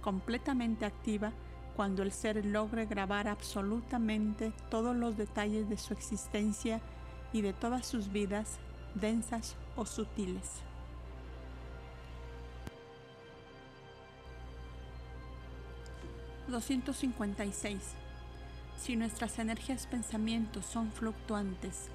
[0.00, 1.34] completamente activa
[1.76, 6.80] cuando el ser logre grabar absolutamente todos los detalles de su existencia
[7.34, 8.58] y de todas sus vidas,
[8.94, 10.62] densas o sutiles.
[16.48, 17.78] ...256...
[18.76, 21.90] Si nuestras energías pensamientos son fluctuantes,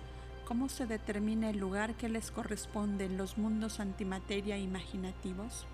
[0.50, 5.68] ¿cómo se determina el lugar que les corresponde en los mundos antimateria imaginativos?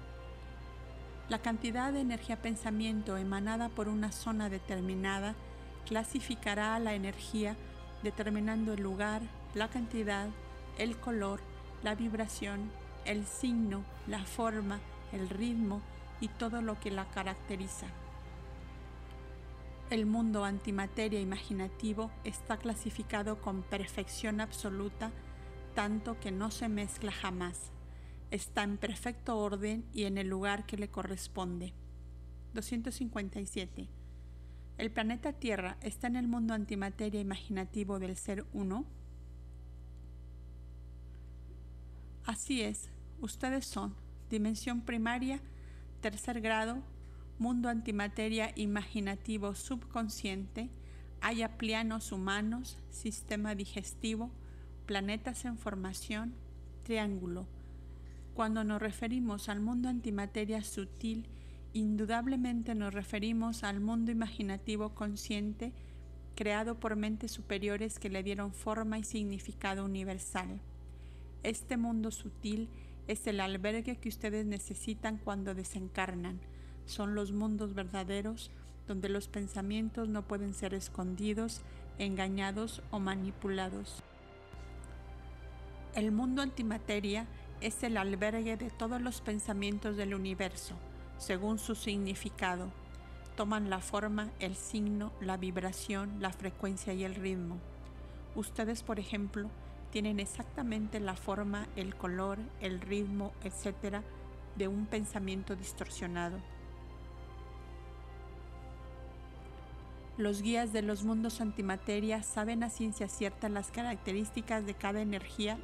[1.29, 5.33] La cantidad de energía pensamiento emanada por una zona determinada
[5.87, 7.55] clasificará a la energía
[8.03, 9.21] determinando el lugar,
[9.53, 10.27] la cantidad,
[10.77, 11.39] el color,
[11.81, 12.69] la vibración,
[13.05, 14.81] el signo, la forma,
[15.13, 15.81] el ritmo
[16.19, 17.87] y todo lo que la caracteriza.
[19.89, 25.11] El mundo antimateria imaginativo está clasificado con perfección absoluta,
[25.75, 27.71] tanto que no se mezcla jamás
[28.31, 31.73] está en perfecto orden y en el lugar que le corresponde.
[32.53, 33.87] 257.
[34.77, 38.85] ¿El planeta Tierra está en el mundo antimateria imaginativo del ser uno?
[42.25, 42.89] Así es,
[43.21, 43.95] ustedes son
[44.29, 45.39] dimensión primaria,
[46.01, 46.81] tercer grado,
[47.37, 50.69] mundo antimateria imaginativo subconsciente,
[51.21, 54.31] haya plianos humanos, sistema digestivo,
[54.85, 56.33] planetas en formación,
[56.83, 57.47] triángulo,
[58.33, 61.25] cuando nos referimos al mundo antimateria sutil,
[61.73, 65.73] indudablemente nos referimos al mundo imaginativo consciente
[66.35, 70.59] creado por mentes superiores que le dieron forma y significado universal.
[71.43, 72.69] Este mundo sutil
[73.07, 76.39] es el albergue que ustedes necesitan cuando desencarnan.
[76.85, 78.51] Son los mundos verdaderos
[78.87, 81.61] donde los pensamientos no pueden ser escondidos,
[81.97, 84.03] engañados o manipulados.
[85.95, 87.25] El mundo antimateria
[87.61, 90.75] es el albergue de todos los pensamientos del universo,
[91.17, 92.69] según su significado.
[93.35, 97.57] Toman la forma, el signo, la vibración, la frecuencia y el ritmo.
[98.35, 99.49] Ustedes, por ejemplo,
[99.91, 104.01] tienen exactamente la forma, el color, el ritmo, etc.,
[104.57, 106.37] de un pensamiento distorsionado.
[110.17, 115.57] Los guías de los mundos antimateria saben a ciencia cierta las características de cada energía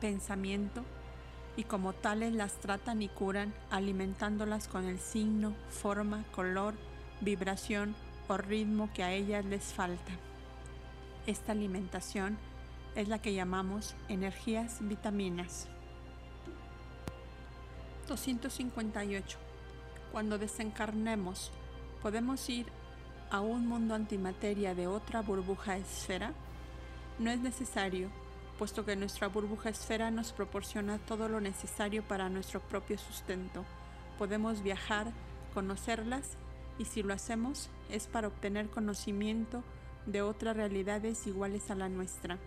[0.00, 0.84] pensamiento
[1.56, 6.74] y como tales las tratan y curan alimentándolas con el signo, forma, color,
[7.22, 7.94] vibración
[8.28, 10.12] o ritmo que a ellas les falta.
[11.26, 12.36] Esta alimentación
[12.94, 15.68] es la que llamamos energías vitaminas.
[18.08, 19.38] 258.
[20.12, 21.50] Cuando desencarnemos,
[22.02, 22.66] ¿podemos ir
[23.30, 26.32] a un mundo antimateria de otra burbuja esfera?
[27.18, 28.10] No es necesario
[28.56, 33.64] puesto que nuestra burbuja esfera nos proporciona todo lo necesario para nuestro propio sustento.
[34.18, 35.12] Podemos viajar,
[35.52, 36.36] conocerlas
[36.78, 39.62] y si lo hacemos es para obtener conocimiento
[40.06, 42.38] de otras realidades iguales a la nuestra.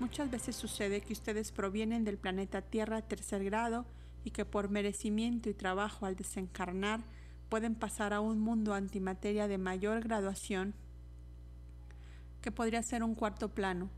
[0.00, 3.84] Muchas veces sucede que ustedes provienen del planeta Tierra tercer grado
[4.24, 7.00] y que por merecimiento y trabajo al desencarnar
[7.48, 10.74] pueden pasar a un mundo antimateria de mayor graduación
[12.40, 13.90] que podría ser un cuarto plano,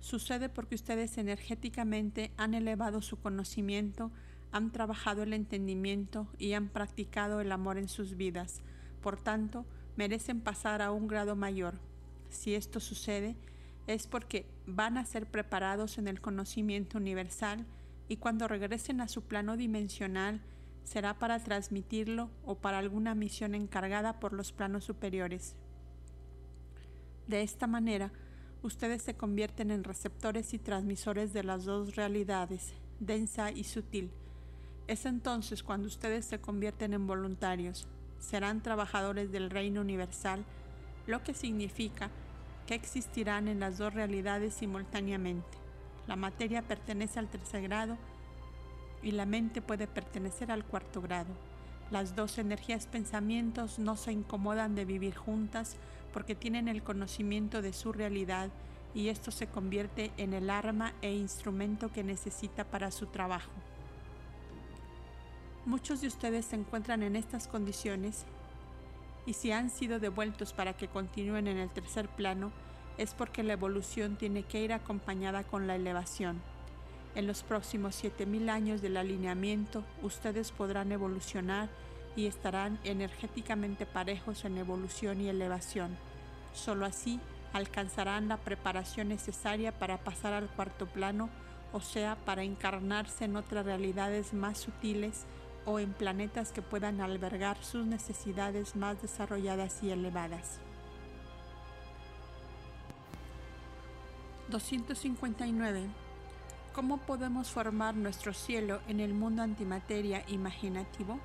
[0.00, 4.12] Sucede porque ustedes energéticamente han elevado su conocimiento,
[4.52, 8.60] han trabajado el entendimiento y han practicado el amor en sus vidas.
[9.02, 9.66] Por tanto,
[9.96, 11.80] merecen pasar a un grado mayor.
[12.30, 13.36] Si esto sucede,
[13.86, 17.66] es porque van a ser preparados en el conocimiento universal
[18.08, 20.40] y cuando regresen a su plano dimensional
[20.88, 25.54] será para transmitirlo o para alguna misión encargada por los planos superiores.
[27.26, 28.10] De esta manera,
[28.62, 34.10] ustedes se convierten en receptores y transmisores de las dos realidades, densa y sutil.
[34.86, 37.86] Es entonces cuando ustedes se convierten en voluntarios,
[38.18, 40.42] serán trabajadores del reino universal,
[41.06, 42.10] lo que significa
[42.66, 45.58] que existirán en las dos realidades simultáneamente.
[46.06, 47.98] La materia pertenece al tercer grado
[49.02, 51.30] y la mente puede pertenecer al cuarto grado.
[51.90, 55.76] Las dos energías pensamientos no se incomodan de vivir juntas
[56.12, 58.50] porque tienen el conocimiento de su realidad
[58.94, 63.50] y esto se convierte en el arma e instrumento que necesita para su trabajo.
[65.64, 68.24] Muchos de ustedes se encuentran en estas condiciones
[69.26, 72.50] y si han sido devueltos para que continúen en el tercer plano
[72.96, 76.40] es porque la evolución tiene que ir acompañada con la elevación.
[77.18, 81.68] En los próximos 7.000 años del alineamiento, ustedes podrán evolucionar
[82.14, 85.96] y estarán energéticamente parejos en evolución y elevación.
[86.54, 87.18] Solo así
[87.52, 91.28] alcanzarán la preparación necesaria para pasar al cuarto plano,
[91.72, 95.26] o sea, para encarnarse en otras realidades más sutiles
[95.66, 100.60] o en planetas que puedan albergar sus necesidades más desarrolladas y elevadas.
[104.50, 106.07] 259.
[106.78, 111.18] ¿Cómo podemos formar nuestro cielo en el mundo antimateria imaginativo?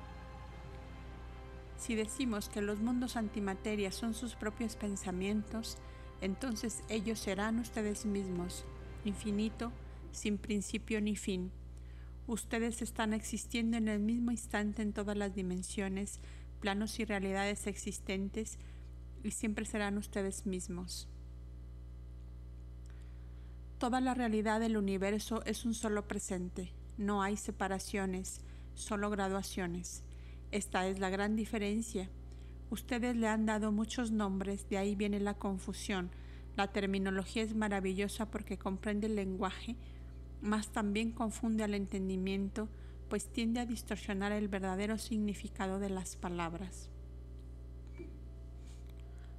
[1.78, 5.78] Si decimos que los mundos antimateria son sus propios pensamientos,
[6.20, 8.64] entonces ellos serán ustedes mismos,
[9.04, 9.70] infinito,
[10.10, 11.52] sin principio ni fin.
[12.26, 16.18] Ustedes están existiendo en el mismo instante en todas las dimensiones,
[16.58, 18.58] planos y realidades existentes
[19.22, 21.06] y siempre serán ustedes mismos.
[23.84, 28.40] Toda la realidad del universo es un solo presente, no hay separaciones,
[28.72, 30.04] solo graduaciones.
[30.52, 32.08] Esta es la gran diferencia.
[32.70, 36.10] Ustedes le han dado muchos nombres, de ahí viene la confusión.
[36.56, 39.76] La terminología es maravillosa porque comprende el lenguaje,
[40.40, 42.70] mas también confunde al entendimiento,
[43.10, 46.88] pues tiende a distorsionar el verdadero significado de las palabras.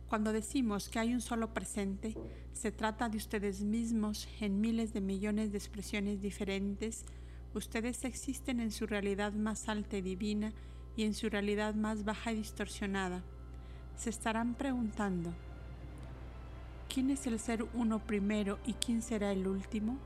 [0.10, 2.16] Cuando decimos que hay un solo presente,
[2.53, 7.06] se trata de ustedes mismos en miles de millones de expresiones diferentes.
[7.56, 10.53] Ustedes existen en su realidad más alta y divina
[10.95, 13.24] y en su realidad más baja y distorsionada.
[13.95, 15.34] Se estarán preguntando,
[16.88, 19.97] ¿quién es el ser uno primero y quién será el último?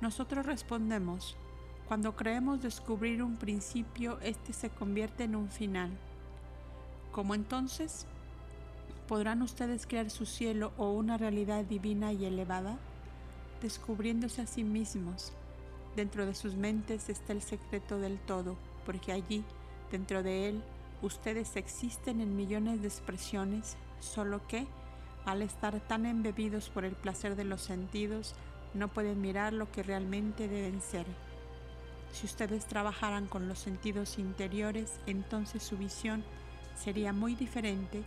[0.00, 1.36] Nosotros respondemos,
[1.88, 5.90] cuando creemos descubrir un principio, éste se convierte en un final.
[7.10, 8.06] ¿Cómo entonces?
[9.08, 12.76] ¿Podrán ustedes crear su cielo o una realidad divina y elevada?
[13.62, 15.32] Descubriéndose a sí mismos.
[15.96, 19.44] Dentro de sus mentes está el secreto del todo, porque allí,
[19.90, 20.62] dentro de él,
[21.00, 24.66] ustedes existen en millones de expresiones, solo que,
[25.24, 28.34] al estar tan embebidos por el placer de los sentidos,
[28.74, 31.06] no pueden mirar lo que realmente deben ser.
[32.12, 36.24] Si ustedes trabajaran con los sentidos interiores, entonces su visión
[36.76, 38.04] sería muy diferente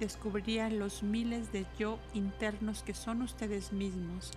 [0.00, 4.30] descubrirían los miles de yo internos que son ustedes mismos.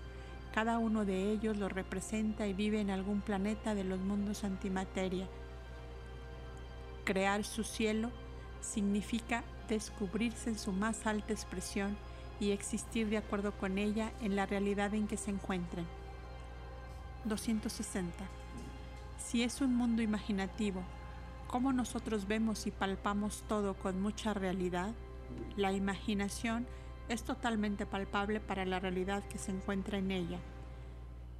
[0.53, 5.27] Cada uno de ellos lo representa y vive en algún planeta de los mundos antimateria.
[7.05, 8.11] Crear su cielo
[8.61, 11.95] significa descubrirse en su más alta expresión
[12.39, 15.85] y existir de acuerdo con ella en la realidad en que se encuentren.
[17.25, 18.25] 260.
[19.17, 20.81] Si es un mundo imaginativo,
[21.47, 24.91] ¿cómo nosotros vemos y palpamos todo con mucha realidad?
[25.57, 26.67] La imaginación
[27.09, 30.39] es totalmente palpable para la realidad que se encuentra en ella.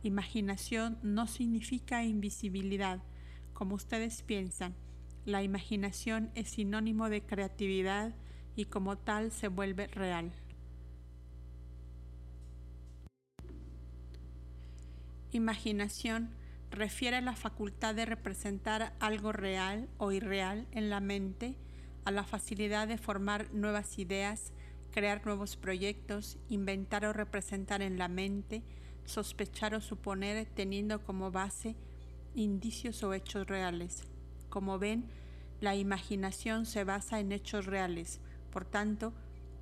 [0.03, 3.01] Imaginación no significa invisibilidad,
[3.53, 4.75] como ustedes piensan.
[5.25, 8.13] La imaginación es sinónimo de creatividad
[8.55, 10.31] y como tal se vuelve real.
[15.31, 16.31] Imaginación
[16.71, 21.55] refiere a la facultad de representar algo real o irreal en la mente
[22.05, 24.51] a la facilidad de formar nuevas ideas,
[24.91, 28.63] crear nuevos proyectos, inventar o representar en la mente,
[29.05, 31.75] sospechar o suponer teniendo como base
[32.35, 34.03] indicios o hechos reales.
[34.49, 35.05] Como ven,
[35.59, 38.19] la imaginación se basa en hechos reales,
[38.51, 39.13] por tanto,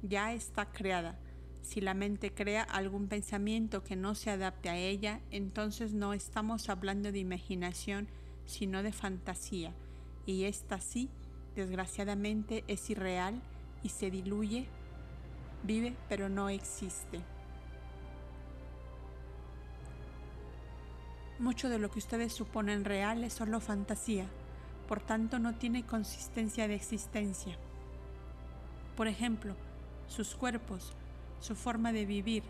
[0.01, 1.19] ya está creada.
[1.61, 6.69] Si la mente crea algún pensamiento que no se adapte a ella, entonces no estamos
[6.69, 8.07] hablando de imaginación,
[8.45, 9.73] sino de fantasía,
[10.25, 11.09] y esta sí
[11.59, 13.41] desgraciadamente es irreal
[13.83, 14.67] y se diluye,
[15.63, 17.21] vive pero no existe.
[21.37, 24.25] Mucho de lo que ustedes suponen real es solo fantasía,
[24.87, 27.57] por tanto no tiene consistencia de existencia.
[28.97, 29.55] Por ejemplo,
[30.07, 30.93] sus cuerpos,
[31.39, 32.43] su forma de vivir,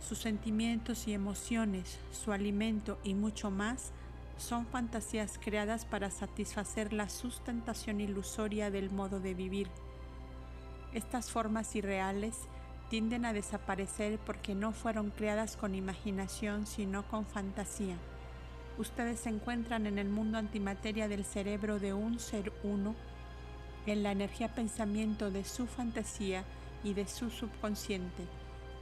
[0.00, 3.92] sus sentimientos y emociones, su alimento y mucho más
[4.36, 9.68] son fantasías creadas para satisfacer la sustentación ilusoria del modo de vivir.
[10.92, 12.36] Estas formas irreales
[12.88, 17.96] tienden a desaparecer porque no fueron creadas con imaginación sino con fantasía.
[18.78, 22.94] Ustedes se encuentran en el mundo antimateria del cerebro de un ser uno,
[23.86, 26.44] en la energía pensamiento de su fantasía
[26.84, 28.24] y de su subconsciente.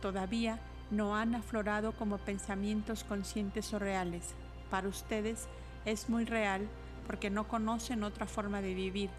[0.00, 0.58] Todavía
[0.90, 4.34] no han aflorado como pensamientos conscientes o reales,
[4.70, 5.48] para ustedes
[5.84, 6.68] es muy real
[7.06, 9.10] porque no conocen otra forma de vivir,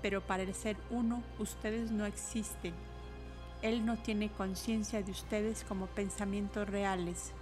[0.00, 2.74] pero para el ser uno ustedes no existen.
[3.62, 7.32] Él no tiene conciencia de ustedes como pensamientos reales.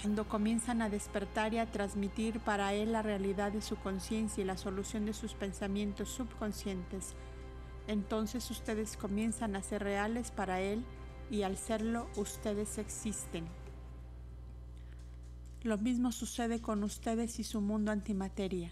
[0.00, 4.46] Cuando comienzan a despertar y a transmitir para él la realidad de su conciencia y
[4.46, 7.14] la solución de sus pensamientos subconscientes,
[7.88, 10.84] entonces ustedes comienzan a ser reales para él
[11.30, 13.46] y al serlo ustedes existen.
[15.66, 18.70] Lo mismo sucede con ustedes y su mundo antimateria.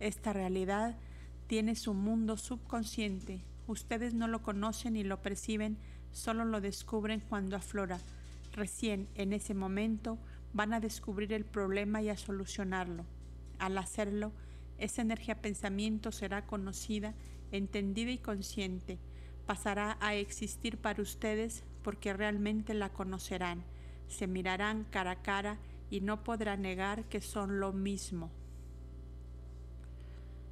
[0.00, 0.96] Esta realidad
[1.46, 3.44] tiene su mundo subconsciente.
[3.66, 5.76] Ustedes no lo conocen y lo perciben,
[6.10, 8.00] solo lo descubren cuando aflora.
[8.52, 10.16] Recién en ese momento
[10.54, 13.04] van a descubrir el problema y a solucionarlo.
[13.58, 14.32] Al hacerlo,
[14.78, 17.12] esa energía pensamiento será conocida,
[17.50, 18.98] entendida y consciente.
[19.44, 23.64] Pasará a existir para ustedes porque realmente la conocerán.
[24.08, 25.58] Se mirarán cara a cara
[25.92, 28.30] y no podrá negar que son lo mismo.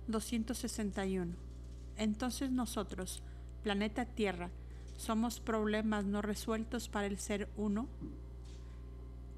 [0.07, 1.33] 261.
[1.97, 3.23] Entonces nosotros,
[3.63, 4.51] planeta Tierra,
[4.99, 7.89] somos problemas no resueltos para el ser uno.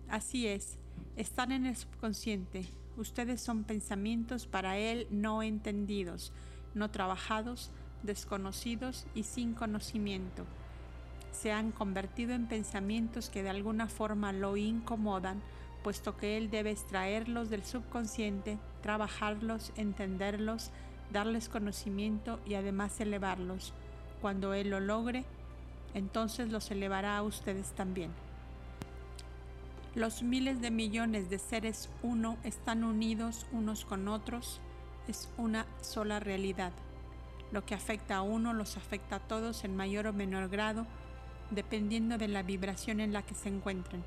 [0.08, 0.76] Así es,
[1.14, 2.66] están en el subconsciente.
[2.96, 6.32] Ustedes son pensamientos para él no entendidos,
[6.74, 7.70] no trabajados,
[8.02, 10.46] desconocidos y sin conocimiento.
[11.30, 15.40] Se han convertido en pensamientos que de alguna forma lo incomodan
[15.82, 20.70] puesto que Él debe extraerlos del subconsciente, trabajarlos, entenderlos,
[21.12, 23.72] darles conocimiento y además elevarlos.
[24.20, 25.24] Cuando Él lo logre,
[25.94, 28.10] entonces los elevará a ustedes también.
[29.94, 34.60] Los miles de millones de seres uno están unidos unos con otros,
[35.06, 36.72] es una sola realidad.
[37.50, 40.86] Lo que afecta a uno los afecta a todos en mayor o menor grado,
[41.50, 44.02] dependiendo de la vibración en la que se encuentren.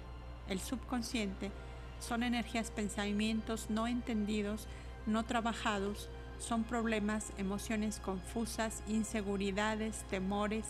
[0.47, 1.51] El subconsciente
[1.99, 4.67] son energías, pensamientos no entendidos,
[5.05, 10.65] no trabajados, son problemas, emociones confusas, inseguridades, temores,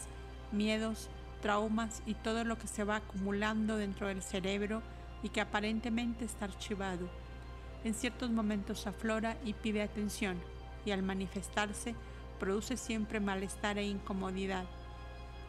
[0.51, 1.09] miedos,
[1.41, 4.81] traumas y todo lo que se va acumulando dentro del cerebro
[5.23, 7.09] y que aparentemente está archivado.
[7.83, 10.37] En ciertos momentos aflora y pide atención
[10.85, 11.95] y al manifestarse
[12.39, 14.65] produce siempre malestar e incomodidad.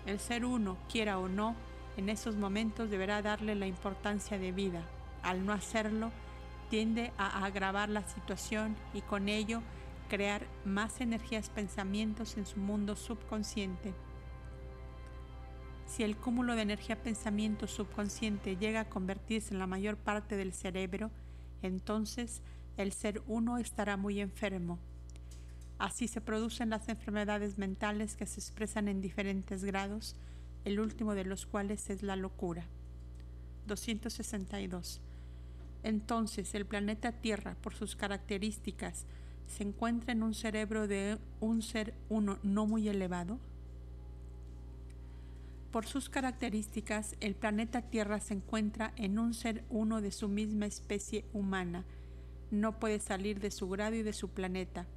[0.06, 1.56] El ser uno, quiera o no,
[1.96, 4.82] en esos momentos deberá darle la importancia de vida,
[5.22, 6.12] al no hacerlo,
[6.68, 9.62] tiende a agravar la situación y con ello
[10.08, 13.94] crear más energías pensamientos en su mundo subconsciente.
[15.86, 20.52] Si el cúmulo de energía pensamiento subconsciente llega a convertirse en la mayor parte del
[20.52, 21.10] cerebro,
[21.62, 22.42] entonces
[22.76, 24.78] el ser uno estará muy enfermo.
[25.78, 30.16] Así se producen las enfermedades mentales que se expresan en diferentes grados,
[30.66, 32.66] el último de los cuales es la locura.
[33.68, 35.00] 262.
[35.84, 39.06] Entonces el planeta Tierra, por sus características,
[39.46, 43.38] se encuentra en un cerebro de un ser uno no muy elevado.
[45.70, 50.66] Por sus características, el planeta Tierra se encuentra en un ser uno de su misma
[50.66, 51.84] especie humana.
[52.50, 54.88] No puede salir de su grado y de su planeta.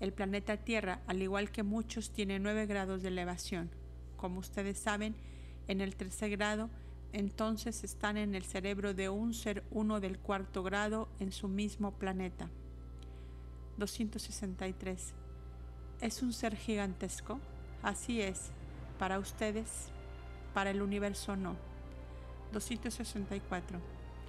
[0.00, 3.77] El planeta Tierra, al igual que muchos, tiene nueve grados de elevación.
[4.18, 5.14] Como ustedes saben,
[5.66, 6.68] en el tercer grado
[7.12, 11.92] entonces están en el cerebro de un ser uno del cuarto grado en su mismo
[11.92, 12.50] planeta.
[13.78, 15.14] 263.
[16.00, 17.40] ¿Es un ser gigantesco?
[17.82, 18.50] Así es,
[18.98, 19.88] para ustedes,
[20.52, 21.56] para el universo no.
[22.52, 23.80] 264.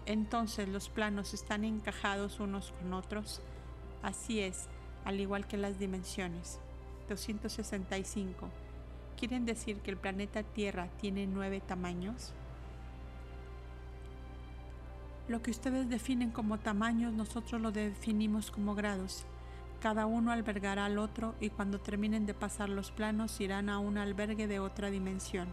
[0.05, 3.41] Entonces los planos están encajados unos con otros.
[4.01, 4.67] Así es,
[5.03, 6.59] al igual que las dimensiones.
[7.09, 8.49] 265.
[9.20, 12.32] ¿Quieren decir que el planeta Tierra tiene nueve tamaños?
[15.28, 19.26] Lo que ustedes definen como tamaños, nosotros lo definimos como grados.
[19.82, 23.97] Cada uno albergará al otro y cuando terminen de pasar los planos irán a un
[23.97, 25.49] albergue de otra dimensión.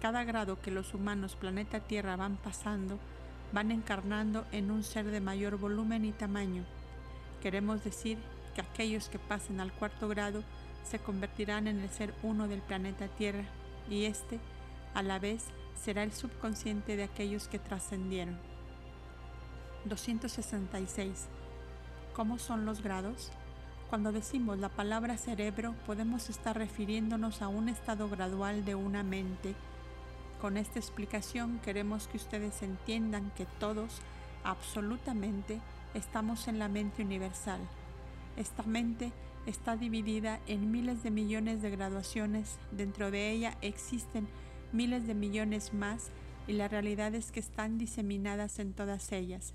[0.00, 2.98] Cada grado que los humanos planeta Tierra van pasando,
[3.52, 6.64] van encarnando en un ser de mayor volumen y tamaño.
[7.42, 8.16] Queremos decir
[8.54, 10.42] que aquellos que pasen al cuarto grado
[10.84, 13.44] se convertirán en el ser uno del planeta Tierra
[13.88, 14.38] y este,
[14.94, 18.38] a la vez, será el subconsciente de aquellos que trascendieron.
[19.86, 21.26] 266.
[22.14, 23.32] ¿Cómo son los grados?
[23.90, 29.54] Cuando decimos la palabra cerebro podemos estar refiriéndonos a un estado gradual de una mente.
[30.40, 34.00] Con esta explicación queremos que ustedes entiendan que todos,
[34.42, 35.60] absolutamente,
[35.94, 37.60] estamos en la mente universal.
[38.36, 39.12] Esta mente
[39.46, 44.26] está dividida en miles de millones de graduaciones, dentro de ella existen
[44.72, 46.10] miles de millones más
[46.46, 49.54] y la realidad es que están diseminadas en todas ellas.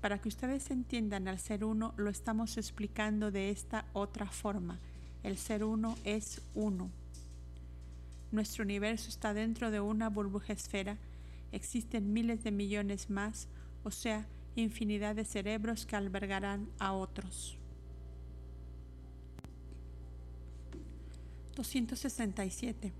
[0.00, 4.78] Para que ustedes entiendan al ser uno, lo estamos explicando de esta otra forma.
[5.22, 6.90] El ser uno es uno.
[8.32, 10.96] Nuestro universo está dentro de una burbuja esfera
[11.52, 13.48] existen miles de millones más,
[13.84, 14.26] o sea,
[14.56, 17.59] infinidad de cerebros que albergarán a otros.
[21.54, 22.92] 267.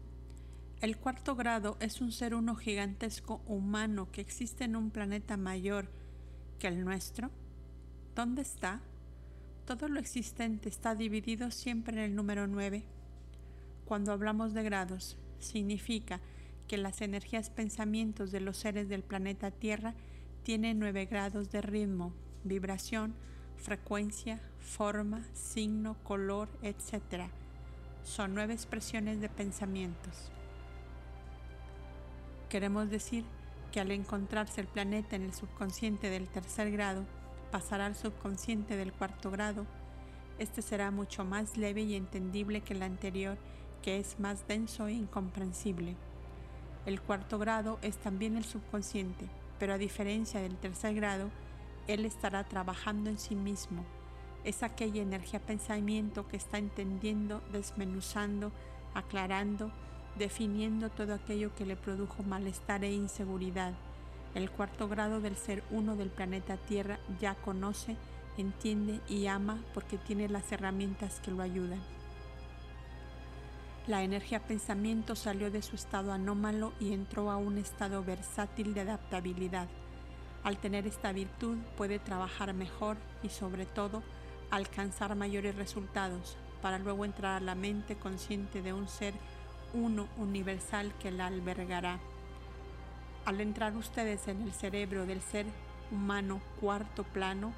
[0.81, 5.91] El cuarto grado es un ser uno gigantesco humano que existe en un planeta mayor
[6.59, 7.31] que el nuestro.
[8.15, 8.81] ¿Dónde está?
[9.67, 12.83] Todo lo existente está dividido siempre en el número 9.
[13.85, 16.21] Cuando hablamos de grados, significa
[16.67, 19.95] que las energías pensamientos de los seres del planeta Tierra
[20.45, 22.13] tienen nueve grados de ritmo,
[22.45, 23.15] vibración,
[23.57, 27.31] frecuencia, forma, signo, color, etc.
[28.05, 30.31] Son nueve expresiones de pensamientos.
[32.49, 33.25] Queremos decir
[33.71, 37.05] que al encontrarse el planeta en el subconsciente del tercer grado,
[37.53, 39.67] pasará al subconsciente del cuarto grado.
[40.39, 43.37] Este será mucho más leve y entendible que el anterior,
[43.83, 45.97] que es más denso e incomprensible.
[46.87, 49.27] El cuarto grado es también el subconsciente,
[49.59, 51.31] pero a diferencia del tercer grado,
[51.87, 53.85] él estará trabajando en sí mismo.
[54.45, 58.53] Es aquella energía pensamiento que está entendiendo, desmenuzando,
[58.95, 59.71] aclarando,
[60.19, 63.75] definiendo todo aquello que le produjo malestar e inseguridad.
[64.35, 67.97] El cuarto grado del ser uno del planeta Tierra ya conoce,
[68.39, 71.81] entiende y ama porque tiene las herramientas que lo ayudan.
[73.87, 78.83] La energía pensamiento salió de su estado anómalo y entró a un estado versátil de
[78.83, 79.69] adaptabilidad.
[80.45, 84.03] Al tener esta virtud puede trabajar mejor y sobre todo
[84.51, 89.15] alcanzar mayores resultados para luego entrar a la mente consciente de un ser
[89.73, 91.99] uno universal que la albergará.
[93.25, 95.47] Al entrar ustedes en el cerebro del ser
[95.91, 97.53] humano cuarto plano,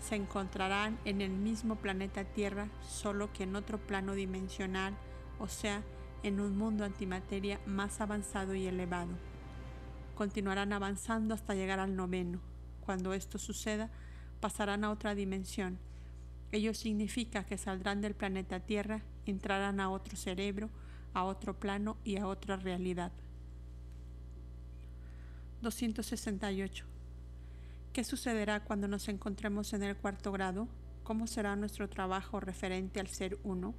[0.00, 4.94] se encontrarán en el mismo planeta Tierra, solo que en otro plano dimensional
[5.38, 5.82] o sea,
[6.22, 9.12] en un mundo antimateria más avanzado y elevado.
[10.14, 12.40] Continuarán avanzando hasta llegar al noveno.
[12.84, 13.90] Cuando esto suceda,
[14.40, 15.78] pasarán a otra dimensión.
[16.54, 20.70] Ello significa que saldrán del planeta Tierra, entrarán a otro cerebro,
[21.12, 23.10] a otro plano y a otra realidad.
[25.62, 26.84] 268.
[27.92, 30.68] ¿Qué sucederá cuando nos encontremos en el cuarto grado?
[31.02, 33.74] ¿Cómo será nuestro trabajo referente al ser uno?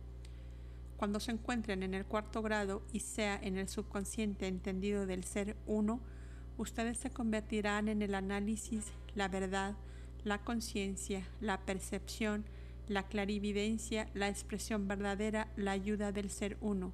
[0.98, 5.56] Cuando se encuentren en el cuarto grado y sea en el subconsciente entendido del ser
[5.66, 6.02] uno,
[6.58, 9.76] ustedes se convertirán en el análisis, la verdad,
[10.26, 12.44] la conciencia, la percepción,
[12.88, 16.94] la clarividencia, la expresión verdadera, la ayuda del ser uno.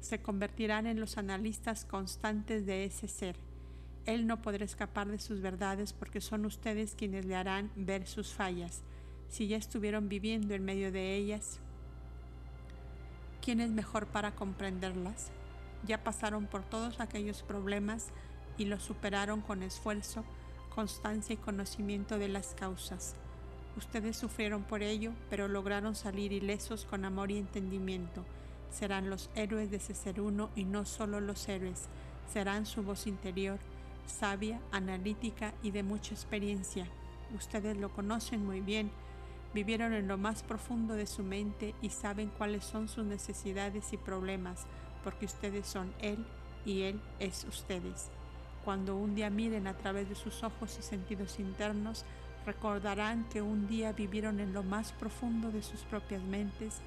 [0.00, 3.36] Se convertirán en los analistas constantes de ese ser.
[4.04, 8.32] Él no podrá escapar de sus verdades porque son ustedes quienes le harán ver sus
[8.32, 8.82] fallas.
[9.28, 11.60] Si ya estuvieron viviendo en medio de ellas,
[13.42, 15.32] ¿Quién es mejor para comprenderlas?
[15.84, 18.10] Ya pasaron por todos aquellos problemas
[18.56, 20.24] y los superaron con esfuerzo,
[20.72, 23.16] constancia y conocimiento de las causas.
[23.76, 28.24] Ustedes sufrieron por ello, pero lograron salir ilesos con amor y entendimiento.
[28.70, 31.88] Serán los héroes de ser uno y no solo los héroes,
[32.32, 33.58] serán su voz interior,
[34.06, 36.86] sabia, analítica y de mucha experiencia.
[37.34, 38.90] Ustedes lo conocen muy bien
[39.54, 43.98] Vivieron en lo más profundo de su mente y saben cuáles son sus necesidades y
[43.98, 44.66] problemas,
[45.04, 46.24] porque ustedes son Él
[46.64, 48.10] y Él es ustedes.
[48.64, 52.06] Cuando un día miren a través de sus ojos y sentidos internos,
[52.46, 56.80] recordarán que un día vivieron en lo más profundo de sus propias mentes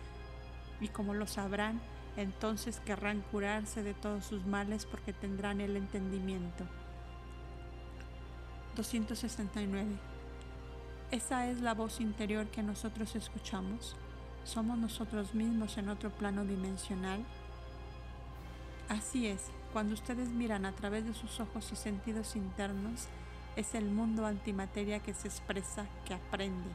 [0.82, 1.82] y como lo sabrán,
[2.18, 6.66] entonces querrán curarse de todos sus males porque tendrán el entendimiento.
[8.76, 10.16] 269
[11.12, 13.96] esa es la voz interior que nosotros escuchamos.
[14.44, 17.24] ¿Somos nosotros mismos en otro plano dimensional?
[18.90, 23.08] Así es, cuando ustedes miran a través de sus ojos y sentidos internos,
[23.56, 26.70] es el mundo antimateria que se expresa, que aprende.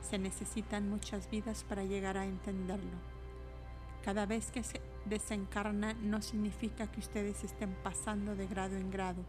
[0.00, 2.98] Se necesitan muchas vidas para llegar a entenderlo.
[4.04, 9.24] Cada vez que se desencarna no significa que ustedes estén pasando de grado en grado,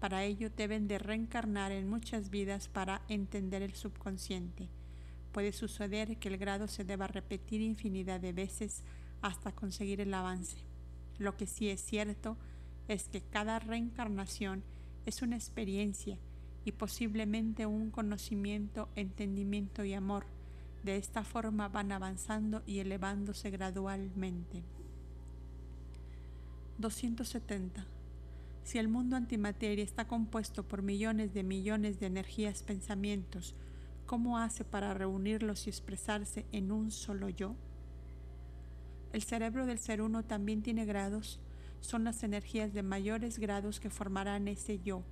[0.00, 4.68] para ello deben de reencarnar en muchas vidas para entender el subconsciente.
[5.32, 8.82] Puede suceder que el grado se deba repetir infinidad de veces
[9.22, 10.58] hasta conseguir el avance.
[11.18, 12.36] Lo que sí es cierto
[12.86, 14.62] es que cada reencarnación
[15.06, 16.18] es una experiencia
[16.64, 20.26] y posiblemente un conocimiento, entendimiento y amor.
[20.82, 24.62] De esta forma van avanzando y elevándose gradualmente.
[26.78, 27.86] 270.
[28.64, 33.54] Si el mundo antimateria está compuesto por millones de millones de energías, pensamientos,
[34.06, 37.54] ¿cómo hace para reunirlos y expresarse en un solo yo?
[39.12, 41.40] El cerebro del ser uno también tiene grados.
[41.84, 45.02] Son las energías de mayores grados que formarán ese yo.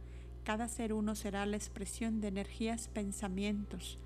[0.42, 3.98] Cada ser uno será la expresión de energías pensamientos.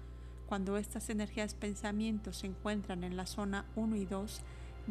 [0.46, 4.40] Cuando estas energías pensamientos se encuentran en la zona 1 y 2,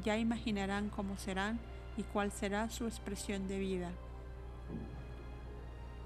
[0.03, 1.59] ya imaginarán cómo serán
[1.97, 3.91] y cuál será su expresión de vida.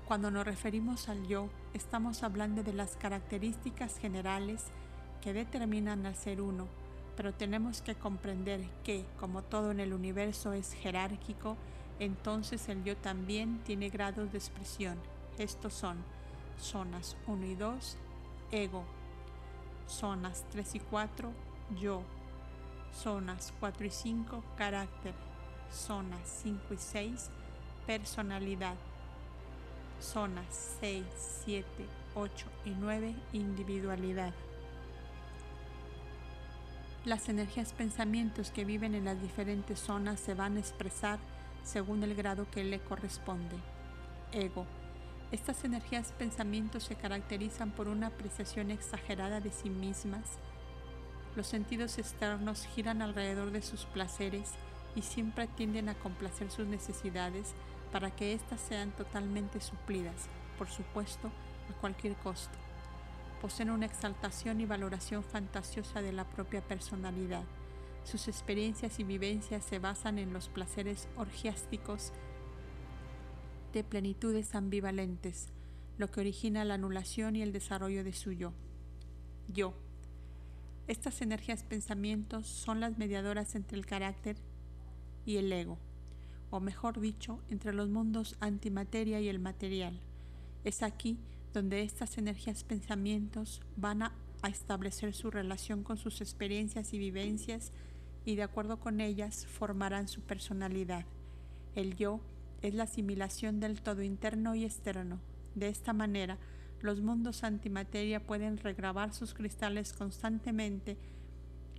[0.07, 4.65] Cuando nos referimos al yo, estamos hablando de las características generales
[5.21, 6.67] que determinan al ser uno,
[7.19, 11.57] pero tenemos que comprender que, como todo en el universo es jerárquico,
[11.99, 14.97] entonces el yo también tiene grados de expresión.
[15.37, 15.97] Estos son
[16.57, 17.97] zonas 1 y 2,
[18.53, 18.85] ego,
[19.85, 21.29] zonas 3 y 4,
[21.81, 22.03] yo,
[22.93, 25.13] zonas 4 y 5, carácter,
[25.73, 27.29] zonas 5 y 6,
[27.85, 28.77] personalidad,
[29.99, 31.03] zonas 6,
[31.43, 34.33] 7, 8 y 9, individualidad.
[37.05, 41.17] Las energías pensamientos que viven en las diferentes zonas se van a expresar
[41.63, 43.55] según el grado que le corresponde.
[44.33, 44.65] Ego.
[45.31, 50.39] Estas energías pensamientos se caracterizan por una apreciación exagerada de sí mismas.
[51.37, 54.55] Los sentidos externos giran alrededor de sus placeres
[54.93, 57.53] y siempre tienden a complacer sus necesidades
[57.93, 60.27] para que éstas sean totalmente suplidas,
[60.57, 61.29] por supuesto,
[61.69, 62.68] a cualquier costo
[63.39, 67.43] poseen una exaltación y valoración fantasiosa de la propia personalidad.
[68.03, 72.11] Sus experiencias y vivencias se basan en los placeres orgiásticos
[73.73, 75.49] de plenitudes ambivalentes,
[75.97, 78.53] lo que origina la anulación y el desarrollo de su yo.
[79.47, 79.73] Yo.
[80.87, 84.37] Estas energías pensamientos son las mediadoras entre el carácter
[85.25, 85.77] y el ego,
[86.49, 89.99] o mejor dicho, entre los mundos antimateria y el material.
[90.63, 91.19] Es aquí
[91.53, 94.15] donde estas energías pensamientos van a,
[94.47, 97.73] establecer su relación con sus experiencias y vivencias
[98.23, 101.05] y de acuerdo con ellas formarán su personalidad.
[101.75, 102.21] El yo
[102.61, 105.19] es la asimilación del todo interno y externo.
[105.55, 106.37] De esta manera,
[106.79, 110.97] los mundos antimateria pueden regrabar sus cristales constantemente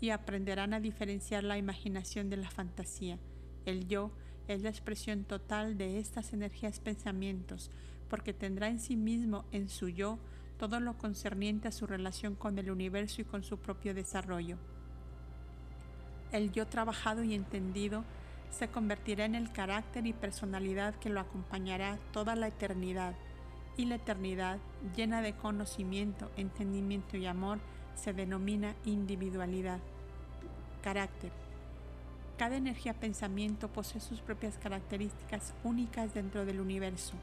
[0.01, 3.19] y aprenderán a diferenciar la imaginación de la fantasía.
[3.65, 4.11] El yo
[4.49, 7.71] es la expresión total de estas energías pensamientos,
[8.11, 10.19] porque tendrá en sí mismo, en su yo,
[10.59, 14.59] todo lo concerniente a su relación con el universo y con su propio desarrollo.
[16.33, 18.05] El yo trabajado y entendido
[18.51, 23.15] se convertirá en el carácter y personalidad que lo acompañará toda la eternidad,
[23.77, 24.59] y la eternidad,
[24.95, 27.59] llena de conocimiento, entendimiento y amor,
[27.95, 29.79] se denomina individualidad.
[30.83, 31.31] Carácter.
[32.37, 37.15] Cada energía pensamiento posee sus propias características únicas dentro del universo.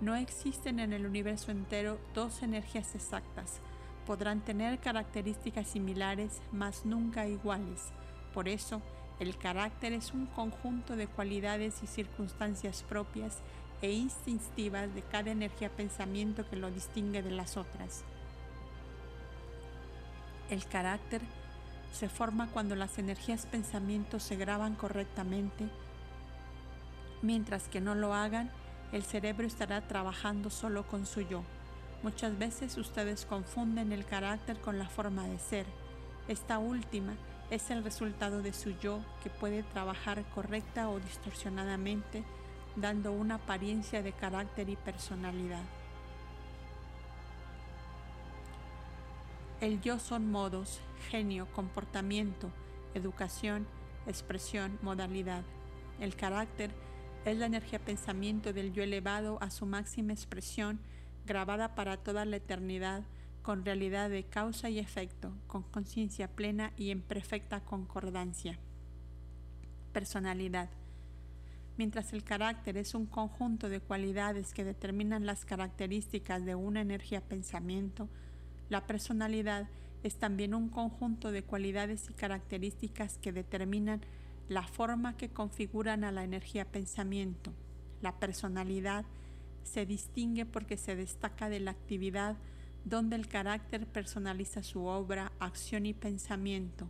[0.00, 3.60] No existen en el universo entero dos energías exactas.
[4.06, 7.92] Podrán tener características similares, mas nunca iguales.
[8.32, 8.80] Por eso,
[9.18, 13.40] el carácter es un conjunto de cualidades y circunstancias propias
[13.82, 18.02] e instintivas de cada energía pensamiento que lo distingue de las otras.
[20.48, 21.20] El carácter
[21.92, 25.68] se forma cuando las energías pensamiento se graban correctamente,
[27.20, 28.50] mientras que no lo hagan,
[28.92, 31.42] el cerebro estará trabajando solo con su yo.
[32.02, 35.66] Muchas veces ustedes confunden el carácter con la forma de ser.
[36.28, 37.14] Esta última
[37.50, 42.24] es el resultado de su yo que puede trabajar correcta o distorsionadamente,
[42.76, 45.62] dando una apariencia de carácter y personalidad.
[49.60, 50.80] El yo son modos,
[51.10, 52.50] genio, comportamiento,
[52.94, 53.66] educación,
[54.06, 55.42] expresión, modalidad.
[56.00, 56.70] El carácter
[57.24, 60.80] es la energía pensamiento del yo elevado a su máxima expresión,
[61.26, 63.02] grabada para toda la eternidad,
[63.42, 68.58] con realidad de causa y efecto, con conciencia plena y en perfecta concordancia.
[69.92, 70.70] Personalidad.
[71.76, 77.20] Mientras el carácter es un conjunto de cualidades que determinan las características de una energía
[77.20, 78.08] pensamiento,
[78.68, 79.68] la personalidad
[80.02, 84.00] es también un conjunto de cualidades y características que determinan
[84.50, 87.52] la forma que configuran a la energía pensamiento.
[88.02, 89.04] La personalidad
[89.62, 92.36] se distingue porque se destaca de la actividad
[92.84, 96.88] donde el carácter personaliza su obra, acción y pensamiento.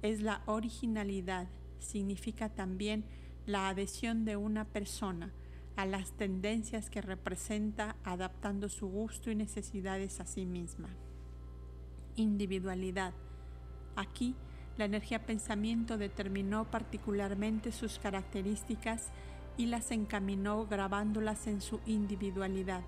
[0.00, 1.48] Es la originalidad,
[1.80, 3.04] significa también
[3.46, 5.32] la adhesión de una persona
[5.74, 10.90] a las tendencias que representa adaptando su gusto y necesidades a sí misma.
[12.14, 13.12] Individualidad.
[13.96, 14.36] Aquí
[14.78, 19.08] la energía pensamiento determinó particularmente sus características
[19.58, 22.82] y las encaminó grabándolas en su individualidad.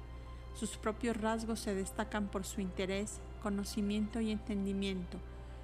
[0.54, 5.18] Sus propios rasgos se destacan por su interés, conocimiento y entendimiento.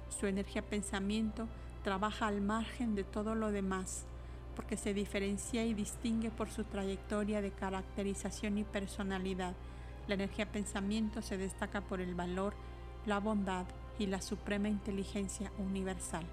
[0.09, 1.47] Su energía pensamiento
[1.83, 4.05] trabaja al margen de todo lo demás.
[4.53, 9.55] porque se diferencia y distingue por su trayectoria de caracterización y personalidad.
[10.07, 12.53] La energía pensamiento se destaca por el valor,
[13.05, 13.65] la bondad
[13.99, 16.25] y la suprema inteligencia universal.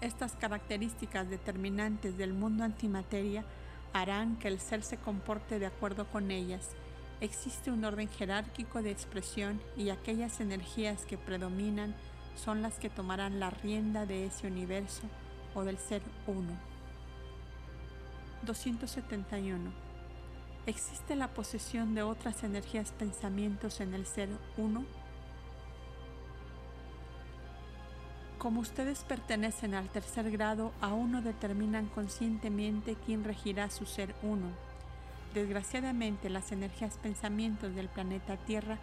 [0.00, 3.44] Estas características determinantes del mundo antimateria
[3.92, 6.70] harán que el ser se comporte de acuerdo con ellas.
[7.20, 11.94] Existe un orden jerárquico de expresión y aquellas energías que predominan
[12.36, 15.02] son las que tomarán la rienda de ese universo
[15.54, 16.52] o del ser uno.
[18.42, 19.72] 271.
[20.66, 24.84] ¿Existe la posesión de otras energías pensamientos en el ser uno?
[28.38, 34.48] Como ustedes pertenecen al tercer grado, aún no determinan conscientemente quién regirá su ser uno.
[35.32, 38.78] Desgraciadamente, las energías pensamientos del planeta Tierra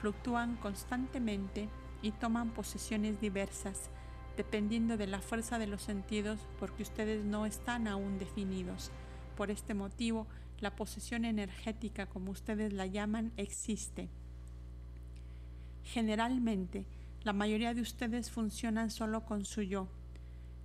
[0.00, 1.68] fluctúan constantemente
[2.02, 3.90] y toman posesiones diversas,
[4.36, 8.90] dependiendo de la fuerza de los sentidos, porque ustedes no están aún definidos.
[9.36, 10.26] Por este motivo,
[10.60, 14.08] la posesión energética, como ustedes la llaman, existe.
[15.84, 16.84] Generalmente,
[17.26, 19.88] la mayoría de ustedes funcionan solo con su yo.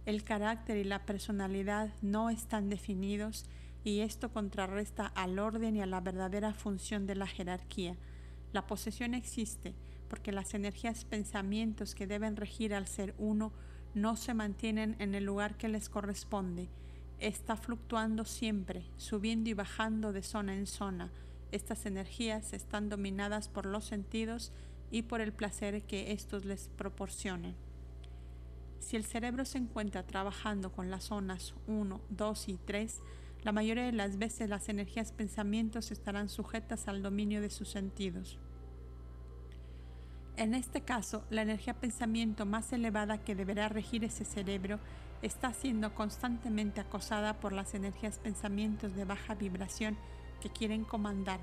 [0.06, 3.46] El carácter y la personalidad no están definidos
[3.84, 7.98] y esto contrarresta al orden y a la verdadera función de la jerarquía.
[8.54, 9.74] La posesión existe
[10.08, 13.52] porque las energías pensamientos que deben regir al ser uno
[13.96, 16.70] no se mantienen en el lugar que les corresponde.
[17.18, 21.10] Está fluctuando siempre, subiendo y bajando de zona en zona.
[21.52, 24.54] Estas energías están dominadas por los sentidos
[24.92, 27.56] y por el placer que estos les proporcionen.
[28.80, 33.02] Si el cerebro se encuentra trabajando con las zonas 1, 2 y 3,
[33.44, 38.38] la mayoría de las veces las energías pensamientos estarán sujetas al dominio de sus sentidos.
[40.38, 44.80] En este caso, la energía pensamiento más elevada que deberá regir ese cerebro
[45.22, 49.98] está siendo constantemente acosada por las energías pensamientos de baja vibración
[50.42, 51.40] que quieren comandar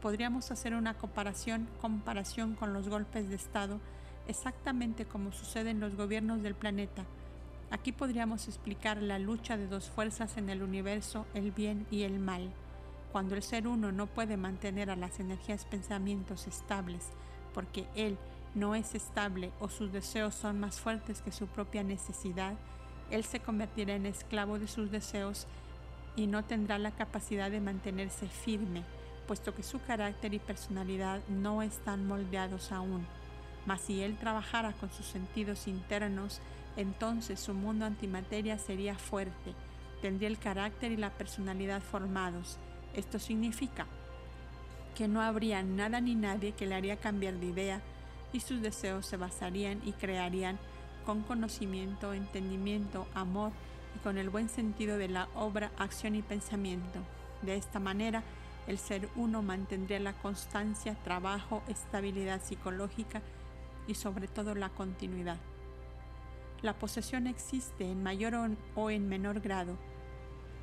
[0.00, 3.80] podríamos hacer una comparación, comparación con los golpes de Estado,
[4.26, 7.04] exactamente como sucede en los gobiernos del planeta.
[7.70, 12.18] Aquí podríamos explicar la lucha de dos fuerzas en el universo, el bien y el
[12.18, 12.50] mal.
[13.12, 17.10] Cuando el ser uno no puede mantener a las energías pensamientos estables,
[17.54, 18.18] porque él
[18.54, 22.54] no es estable o sus deseos son más fuertes que su propia necesidad,
[23.10, 25.46] él se convertirá en esclavo de sus deseos
[26.16, 28.84] y no tendrá la capacidad de mantenerse firme
[29.30, 33.06] puesto que su carácter y personalidad no están moldeados aún.
[33.64, 36.40] Mas si él trabajara con sus sentidos internos,
[36.76, 39.54] entonces su mundo antimateria sería fuerte,
[40.02, 42.58] tendría el carácter y la personalidad formados.
[42.92, 43.86] Esto significa
[44.96, 47.80] que no habría nada ni nadie que le haría cambiar de idea
[48.32, 50.58] y sus deseos se basarían y crearían
[51.06, 53.52] con conocimiento, entendimiento, amor
[53.94, 56.98] y con el buen sentido de la obra, acción y pensamiento.
[57.42, 58.24] De esta manera,
[58.66, 63.22] el ser uno mantendría la constancia, trabajo, estabilidad psicológica
[63.86, 65.38] y sobre todo la continuidad.
[66.62, 68.34] La posesión existe en mayor
[68.74, 69.76] o en menor grado.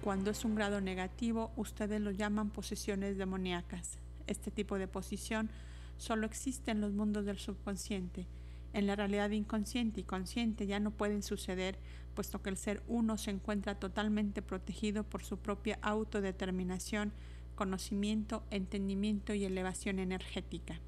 [0.03, 3.97] Cuando es un grado negativo, ustedes lo llaman posesiones demoníacas.
[4.27, 5.49] Este tipo de posición
[5.97, 8.27] solo existe en los mundos del subconsciente.
[8.73, 11.79] En la realidad inconsciente y consciente ya no pueden suceder,
[12.13, 17.11] puesto que el ser uno se encuentra totalmente protegido por su propia autodeterminación,
[17.57, 20.79] conocimiento, entendimiento y elevación energética.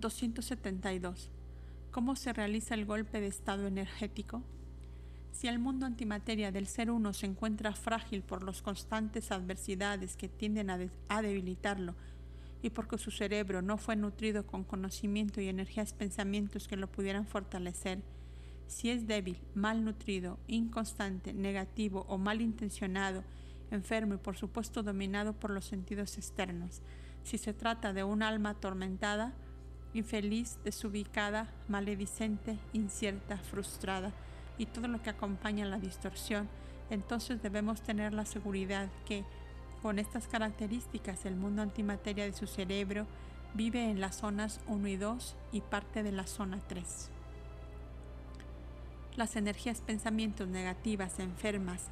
[0.00, 1.30] 272.
[1.90, 4.42] ¿Cómo se realiza el golpe de estado energético?
[5.30, 10.28] Si el mundo antimateria del ser uno se encuentra frágil por las constantes adversidades que
[10.28, 11.94] tienden a, debilitarlo
[12.60, 17.26] y porque su cerebro no fue nutrido con conocimiento y energías pensamientos que lo pudieran
[17.26, 18.02] fortalecer,
[18.66, 23.22] si es débil, mal nutrido, inconstante, negativo o mal intencionado
[23.70, 26.82] enfermo y por supuesto dominado por los sentidos externos.
[27.22, 29.32] Si se trata de un alma atormentada,
[29.94, 34.12] infeliz, desubicada, maledicente, incierta, frustrada
[34.58, 36.48] y todo lo que acompaña la distorsión,
[36.90, 39.24] entonces debemos tener la seguridad que,
[39.82, 43.06] con estas características, el mundo antimateria de su cerebro
[43.54, 47.10] vive en las zonas 1 y 2 y parte de la zona 3.
[49.16, 51.88] Las energías pensamientos negativas, enfermas,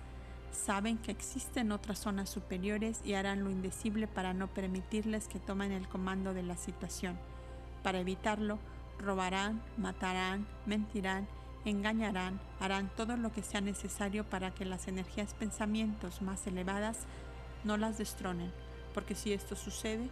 [0.52, 5.72] saben que existen otras zonas superiores y harán lo indecible para no permitirles que tomen
[5.72, 7.18] el comando de la situación.
[7.82, 8.58] Para evitarlo,
[8.98, 11.26] robarán, matarán, mentirán,
[11.64, 16.98] engañarán, harán todo lo que sea necesario para que las energías pensamientos más elevadas
[17.64, 18.52] no las destronen,
[18.94, 20.08] porque si esto sucede,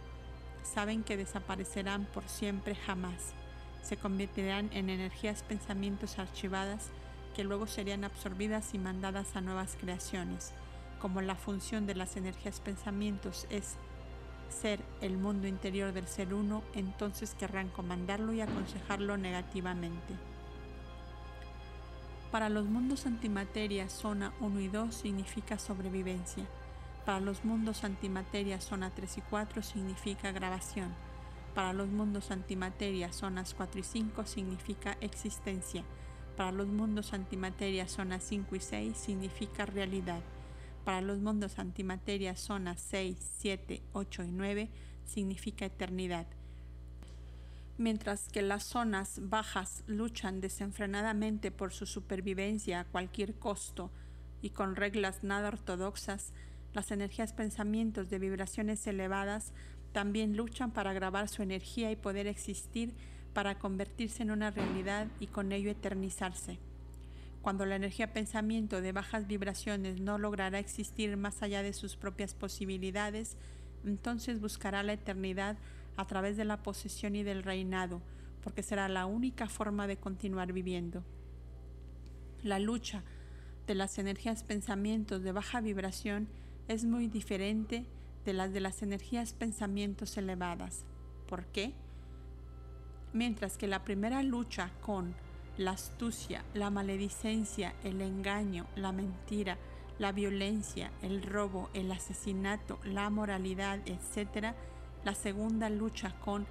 [0.63, 3.33] saben que desaparecerán por siempre jamás.
[3.81, 6.89] Se convertirán en energías pensamientos archivadas
[7.35, 10.53] que luego serían absorbidas y mandadas a nuevas creaciones.
[10.99, 13.75] Como la función de las energías pensamientos es
[14.49, 20.15] ser el mundo interior del ser uno, entonces querrán comandarlo y aconsejarlo negativamente.
[22.31, 26.45] Para los mundos antimateria, zona 1 y 2 significa sobrevivencia.
[27.05, 30.93] Para los mundos antimateria, zona 3 y 4 significa grabación.
[31.55, 35.83] Para los mundos antimateria, zonas 4 y 5 significa existencia.
[36.35, 40.21] Para los mundos antimateria, zonas 5 y 6 significa realidad.
[40.85, 44.69] Para los mundos antimateria, zonas 6, 7, 8 y 9
[45.05, 46.25] significa eternidad.
[47.77, 53.91] Mientras que las zonas bajas luchan desenfrenadamente por su supervivencia a cualquier costo
[54.41, 56.31] y con reglas nada ortodoxas,
[56.73, 59.51] las energías pensamientos de vibraciones elevadas
[59.91, 62.93] también luchan para grabar su energía y poder existir
[63.33, 66.59] para convertirse en una realidad y con ello eternizarse.
[67.41, 72.35] Cuando la energía pensamiento de bajas vibraciones no logrará existir más allá de sus propias
[72.35, 73.35] posibilidades,
[73.83, 75.57] entonces buscará la eternidad
[75.97, 78.01] a través de la posesión y del reinado,
[78.43, 81.03] porque será la única forma de continuar viviendo.
[82.43, 83.03] La lucha
[83.67, 86.27] de las energías pensamientos de baja vibración
[86.67, 87.85] es muy diferente
[88.25, 90.85] de las de las energías pensamientos elevadas.
[91.27, 91.73] ¿Por qué?
[93.13, 95.13] Mientras que la primera lucha con
[95.57, 99.57] la astucia, la maledicencia, el engaño, la mentira,
[99.99, 104.53] la violencia, el robo, el asesinato, la moralidad, etc.,
[105.03, 106.45] la segunda lucha con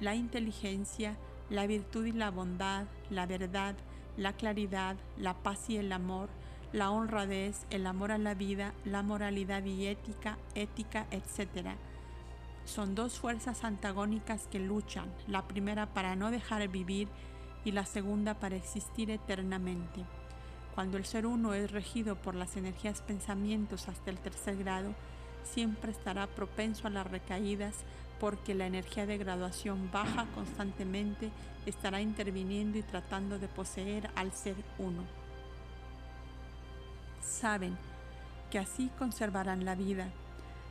[0.00, 1.16] la inteligencia,
[1.50, 3.74] la virtud y la bondad, la verdad,
[4.16, 6.28] la claridad, la paz y el amor,
[6.72, 11.76] la honradez, el amor a la vida, la moralidad y ética, ética, etc.
[12.66, 17.08] Son dos fuerzas antagónicas que luchan, la primera para no dejar vivir
[17.64, 20.04] y la segunda para existir eternamente.
[20.74, 24.94] Cuando el ser uno es regido por las energías pensamientos hasta el tercer grado,
[25.42, 27.76] siempre estará propenso a las recaídas
[28.20, 31.30] porque la energía de graduación baja constantemente
[31.64, 35.04] estará interviniendo y tratando de poseer al ser uno
[37.26, 37.76] saben
[38.50, 40.08] que así conservarán la vida,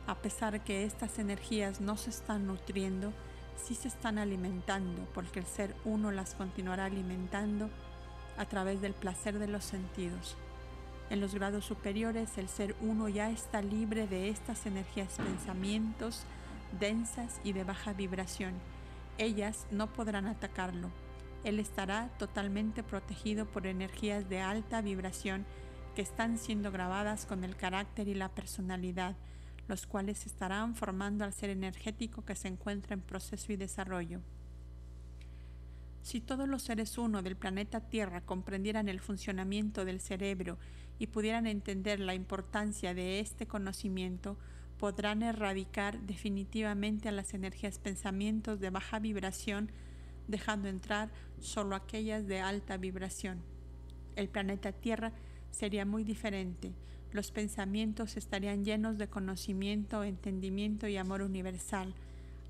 [0.06, 3.12] a pesar que estas energías no se están nutriendo,
[3.56, 7.70] sí se están alimentando, porque el ser uno las continuará alimentando
[8.36, 10.36] a través del placer de los sentidos.
[11.08, 16.24] En los grados superiores el ser uno ya está libre de estas energías pensamientos
[16.80, 18.54] densas y de baja vibración.
[19.18, 20.90] Ellas no podrán atacarlo.
[21.44, 25.46] Él estará totalmente protegido por energías de alta vibración
[25.94, 29.14] que están siendo grabadas con el carácter y la personalidad,
[29.68, 34.20] los cuales estarán formando al ser energético que se encuentra en proceso y desarrollo.
[36.02, 40.56] Si todos los seres uno del planeta Tierra comprendieran el funcionamiento del cerebro
[41.00, 44.38] y pudieran entender la importancia de este conocimiento,
[44.78, 49.72] podrán erradicar definitivamente a las energías pensamientos de baja vibración,
[50.28, 51.10] dejando entrar
[51.40, 53.42] solo aquellas de alta vibración.
[54.14, 55.12] El planeta Tierra
[55.50, 56.72] sería muy diferente.
[57.16, 61.94] Los pensamientos estarían llenos de conocimiento, entendimiento y amor universal.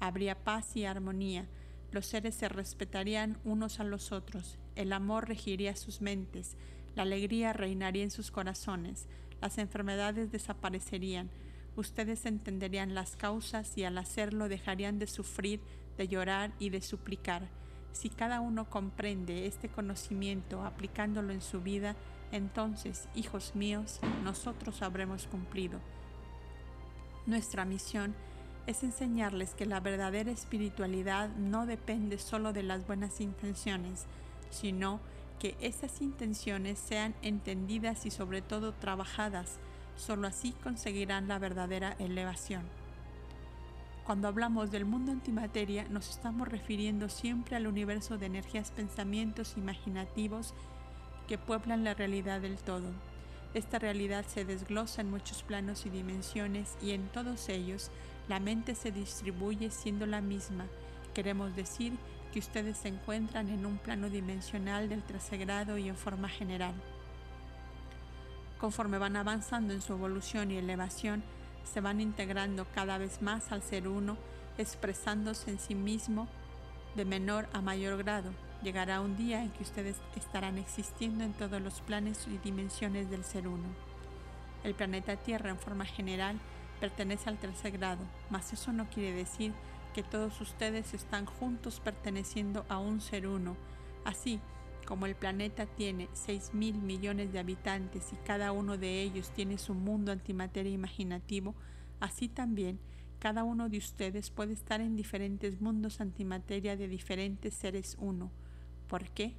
[0.01, 1.47] Habría paz y armonía.
[1.93, 4.59] Los seres se respetarían unos a los otros.
[4.75, 6.57] El amor regiría sus mentes.
[6.97, 9.07] La alegría reinaría en sus corazones.
[9.41, 11.31] Las enfermedades desaparecerían.
[11.77, 15.61] Ustedes entenderían las causas y al hacerlo dejarían de sufrir,
[15.97, 17.47] de llorar y de suplicar.
[17.93, 21.95] Si cada uno comprende este conocimiento aplicándolo en su vida,
[22.33, 25.79] entonces, hijos míos, nosotros habremos cumplido.
[27.27, 28.15] Nuestra misión
[28.67, 34.07] es enseñarles que la verdadera espiritualidad no depende solo de las buenas intenciones,
[34.51, 35.01] sino
[35.39, 39.59] que esas intenciones sean entendidas y sobre todo trabajadas.
[39.97, 42.63] Solo así conseguirán la verdadera elevación.
[44.05, 50.55] Cuando hablamos del mundo antimateria nos estamos refiriendo siempre al universo de energías, pensamientos imaginativos
[51.27, 52.91] que pueblan la realidad del todo.
[53.55, 57.91] Esta realidad se desglosa en muchos planos y dimensiones y en todos ellos
[58.29, 60.67] la mente se distribuye siendo la misma.
[61.15, 61.95] Queremos decir
[62.33, 66.75] que ustedes se encuentran en un plano dimensional del tercer grado y en forma general.
[68.59, 71.23] Conforme van avanzando en su evolución y elevación,
[71.65, 74.17] se van integrando cada vez más al ser uno,
[74.59, 76.29] expresándose en sí mismo
[76.95, 78.31] de menor a mayor grado,
[78.67, 83.23] Llegará un día en que ustedes estarán existiendo en todos los planes y dimensiones del
[83.23, 83.69] ser uno.
[84.65, 86.37] El planeta Tierra en forma general
[86.81, 89.53] pertenece al tercer grado, mas eso no quiere decir
[89.95, 93.57] que todos ustedes están juntos perteneciendo a un ser uno.
[94.05, 94.41] Así
[94.85, 99.59] como el planeta tiene 6 mil millones de habitantes y cada uno de ellos tiene
[99.59, 101.55] su mundo antimateria imaginativo,
[102.01, 102.81] así también
[103.21, 108.33] cada uno de ustedes puede estar en diferentes mundos antimateria de diferentes seres uno.
[108.89, 109.35] ¿Por qué?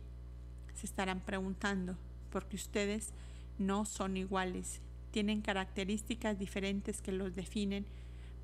[0.73, 1.97] Se estarán preguntando,
[2.29, 3.13] porque ustedes
[3.57, 7.86] no son iguales, tienen características diferentes que los definen,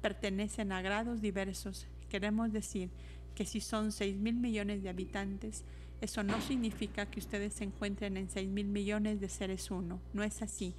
[0.02, 1.88] pertenecen a grados diversos.
[2.10, 2.90] Queremos decir
[3.36, 5.64] que si son 6 mil millones de habitantes,
[6.02, 10.02] eso no significa que ustedes se encuentren en 6 mil millones de seres uno.
[10.14, 10.74] No es así.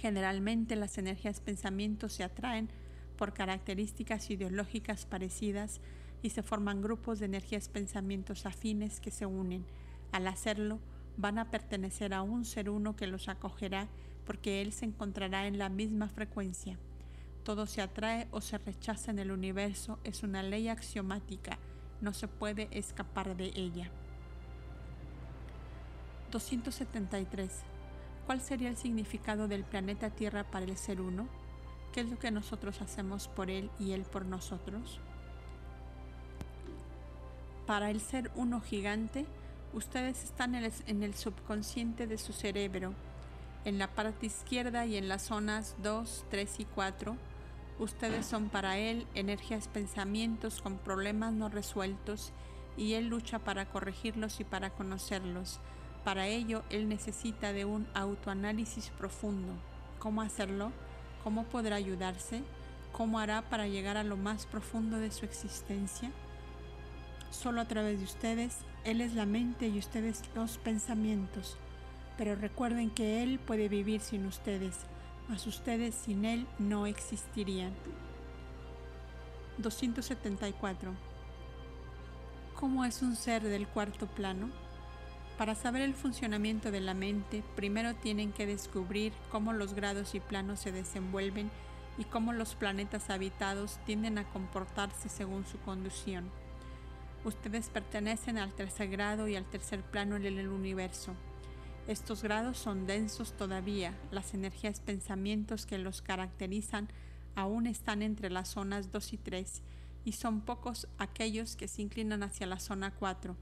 [0.00, 2.68] Generalmente las energías pensamientos se atraen
[3.16, 5.80] por características ideológicas parecidas
[6.22, 9.64] y se forman grupos de energías pensamientos afines que se unen.
[10.12, 10.80] Al hacerlo,
[11.16, 13.88] van a pertenecer a un ser uno que los acogerá
[14.24, 16.78] porque él se encontrará en la misma frecuencia.
[17.44, 21.58] Todo se atrae o se rechaza en el universo, es una ley axiomática,
[22.00, 23.90] no se puede escapar de ella.
[26.30, 27.50] 273.
[28.26, 31.26] ¿Cuál sería el significado del planeta Tierra para el ser uno?
[31.92, 35.00] ¿Qué es lo que nosotros hacemos por Él y Él por nosotros?
[37.70, 39.26] Para el ser uno gigante,
[39.72, 42.94] ustedes están en el, subconsciente de su cerebro,
[43.64, 47.16] en la parte izquierda y en las zonas 2, 3 y 4.
[47.78, 52.32] Ustedes son para Él energías, pensamientos con problemas no resueltos
[52.76, 55.60] y Él lucha para corregirlos y para conocerlos.
[56.02, 59.52] Para ello, Él necesita de un autoanálisis profundo.
[60.00, 60.72] ¿Cómo hacerlo?
[61.22, 62.42] ¿Cómo podrá ayudarse?
[62.90, 66.10] ¿Cómo hará para llegar a lo más profundo de su existencia?
[67.30, 71.56] Solo a través de ustedes, Él es la mente y ustedes los pensamientos.
[72.18, 74.76] Pero recuerden que Él puede vivir sin ustedes,
[75.28, 77.72] mas ustedes sin Él no existirían.
[79.58, 80.92] 274.
[82.58, 84.50] ¿Cómo es un ser del cuarto plano?
[85.38, 90.20] Para saber el funcionamiento de la mente, primero tienen que descubrir cómo los grados y
[90.20, 91.50] planos se desenvuelven
[91.96, 96.30] y cómo los planetas habitados tienden a comportarse según su conducción.
[97.24, 101.14] Ustedes pertenecen al tercer grado y al tercer plano en el universo.
[101.86, 106.88] Estos grados son densos todavía, las energías pensamientos que los caracterizan
[107.34, 109.62] aún están entre las zonas 2 y 3
[110.04, 113.36] y son pocos aquellos que se inclinan hacia la zona 4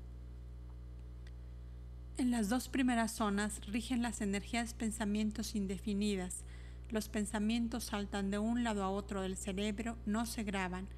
[2.18, 6.42] en las dos primeras zonas rigen las energías pensamientos indefinidas.
[6.90, 10.88] Los pensamientos saltan de un lado a otro del cerebro, no se graban.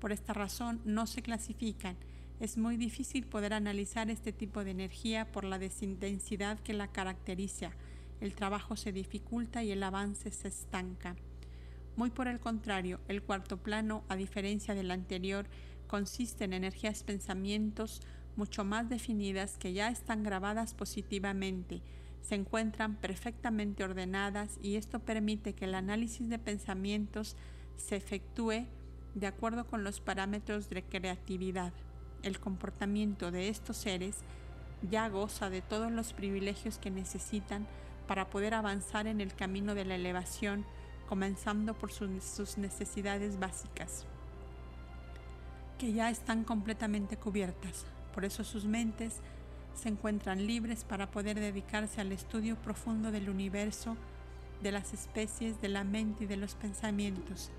[0.00, 1.96] Por esta razón no se clasifican.
[2.42, 7.70] Es muy difícil poder analizar este tipo de energía por la desintensidad que la caracteriza.
[8.20, 11.14] El trabajo se dificulta y el avance se estanca.
[11.94, 15.46] Muy por el contrario, el cuarto plano, a diferencia del anterior,
[15.86, 18.00] consiste en energías pensamientos
[18.34, 21.80] mucho más definidas que ya están grabadas positivamente,
[22.22, 27.36] se encuentran perfectamente ordenadas y esto permite que el análisis de pensamientos
[27.76, 28.66] se efectúe
[29.14, 31.72] de acuerdo con los parámetros de creatividad.
[32.22, 34.18] El comportamiento de estos seres
[34.90, 37.66] ya goza de todos los privilegios que necesitan
[38.06, 40.64] para poder avanzar en el camino de la elevación,
[41.08, 44.06] comenzando por sus, necesidades básicas,
[45.78, 47.86] que ya están completamente cubiertas.
[48.14, 49.20] Por eso sus mentes
[49.74, 53.96] se encuentran libres para poder dedicarse al estudio profundo del universo,
[54.62, 57.50] de las especies, de la mente y de los pensamientos.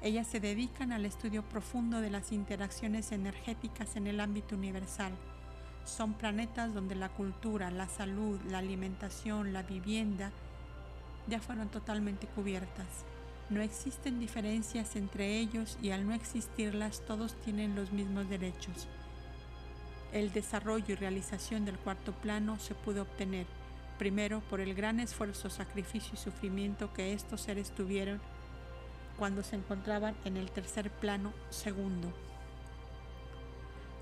[0.00, 5.12] Ellas se dedican al estudio profundo de las interacciones energéticas en el ámbito universal.
[5.84, 10.30] Son planetas donde la cultura, la salud, la alimentación, la vivienda
[11.26, 12.86] ya fueron totalmente cubiertas.
[13.50, 18.86] No existen diferencias entre ellos y al no existirlas todos tienen los mismos derechos.
[20.12, 23.46] El desarrollo y realización del cuarto plano se pudo obtener,
[23.98, 28.20] primero, por el gran esfuerzo, sacrificio y sufrimiento que estos seres tuvieron
[29.18, 32.12] cuando se encontraban en el tercer plano, segundo.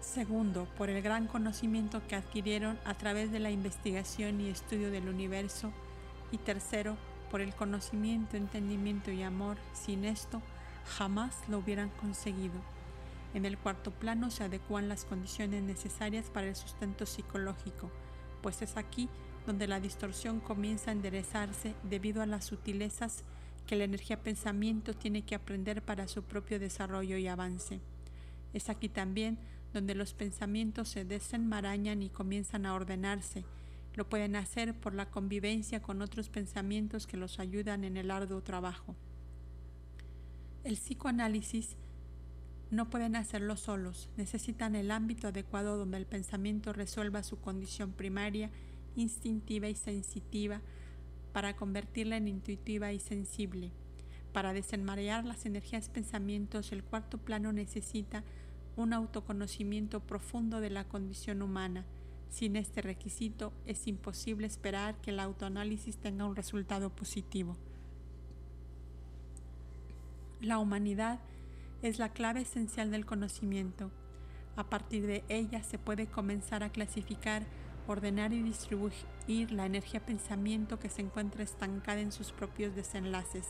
[0.00, 5.08] Segundo, por el gran conocimiento que adquirieron a través de la investigación y estudio del
[5.08, 5.72] universo.
[6.30, 6.96] Y tercero,
[7.30, 9.56] por el conocimiento, entendimiento y amor.
[9.72, 10.42] Sin esto,
[10.96, 12.54] jamás lo hubieran conseguido.
[13.34, 17.90] En el cuarto plano se adecuan las condiciones necesarias para el sustento psicológico,
[18.42, 19.08] pues es aquí
[19.46, 23.24] donde la distorsión comienza a enderezarse debido a las sutilezas
[23.66, 27.80] que la energía pensamiento tiene que aprender para su propio desarrollo y avance.
[28.54, 29.38] Es aquí también
[29.72, 33.44] donde los pensamientos se desenmarañan y comienzan a ordenarse.
[33.94, 38.42] Lo pueden hacer por la convivencia con otros pensamientos que los ayudan en el arduo
[38.42, 38.94] trabajo.
[40.64, 41.76] El psicoanálisis
[42.70, 48.50] No pueden hacerlo solos, necesitan el ámbito adecuado donde el pensamiento resuelva su condición primaria,
[48.96, 50.60] instintiva y sensitiva,
[51.36, 53.70] para convertirla en intuitiva y sensible.
[54.32, 58.24] Para desenmarear las energías pensamientos, el cuarto plano necesita
[58.74, 61.84] un autoconocimiento profundo de la condición humana.
[62.30, 67.58] Sin este requisito es imposible esperar que el autoanálisis tenga un resultado positivo.
[70.40, 71.20] La humanidad
[71.82, 73.90] es la clave esencial del conocimiento.
[74.56, 77.42] A partir de ella se puede comenzar a clasificar,
[77.86, 78.94] ordenar y distribuir
[79.26, 83.46] la energía pensamiento que se encuentra estancada en sus propios desenlaces.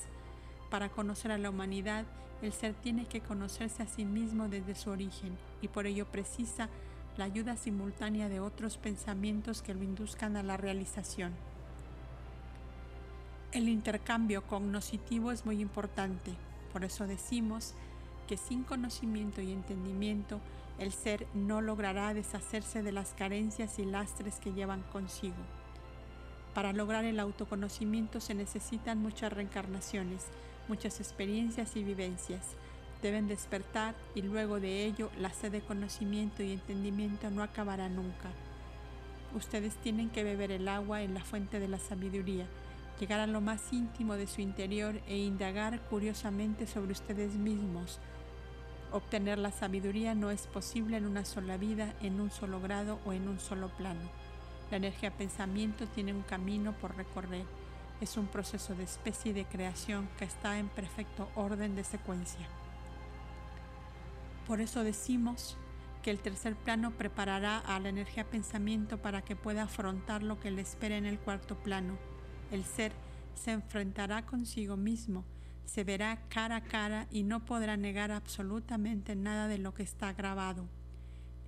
[0.70, 2.06] Para conocer a la humanidad,
[2.40, 6.70] el ser tiene que conocerse a sí mismo desde su origen y por ello precisa
[7.18, 11.34] la ayuda simultánea de otros pensamientos que lo induzcan a la realización.
[13.52, 16.32] El intercambio cognoscitivo es muy importante,
[16.72, 17.74] por eso decimos
[18.26, 20.40] que sin conocimiento y entendimiento
[20.78, 25.36] el ser no logrará deshacerse de las carencias y lastres que llevan consigo.
[26.56, 30.24] Para lograr el autoconocimiento se necesitan muchas reencarnaciones,
[30.68, 32.56] muchas experiencias y vivencias.
[33.02, 38.30] Deben despertar y luego de ello la sed de conocimiento y entendimiento no acabará nunca.
[39.34, 42.46] Ustedes tienen que beber el agua en la fuente de la sabiduría,
[42.98, 48.00] llegar a lo más íntimo de su interior e indagar curiosamente sobre ustedes mismos,
[48.92, 53.12] Obtener la sabiduría no es posible en una sola vida, en un solo grado o
[53.12, 54.00] en un solo plano.
[54.70, 57.44] La energía pensamiento tiene un camino por recorrer.
[58.00, 62.46] Es un proceso de especie de creación que está en perfecto orden de secuencia.
[64.46, 65.56] Por eso decimos
[66.02, 70.50] que el tercer plano preparará a la energía pensamiento para que pueda afrontar lo que
[70.50, 71.96] le espera en el cuarto plano.
[72.50, 72.92] El ser
[73.34, 75.24] se enfrentará consigo mismo
[75.66, 80.12] se verá cara a cara y no podrá negar absolutamente nada de lo que está
[80.12, 80.66] grabado.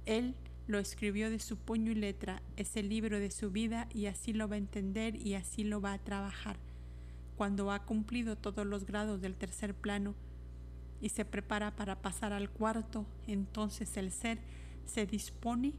[0.05, 0.35] Él
[0.69, 4.35] lo escribió de su puño y letra, es el libro de su vida y así
[4.35, 6.59] lo va a entender y así lo va a trabajar.
[7.37, 10.15] Cuando ha cumplido todos los grados del tercer plano
[11.01, 14.41] y se prepara para pasar al cuarto, entonces el ser
[14.85, 15.73] se dispone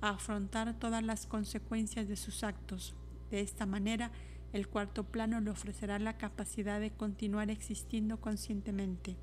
[0.00, 2.96] a afrontar todas las consecuencias de sus actos.
[3.30, 4.10] De esta manera,
[4.52, 9.16] el cuarto plano le ofrecerá la capacidad de continuar existiendo conscientemente.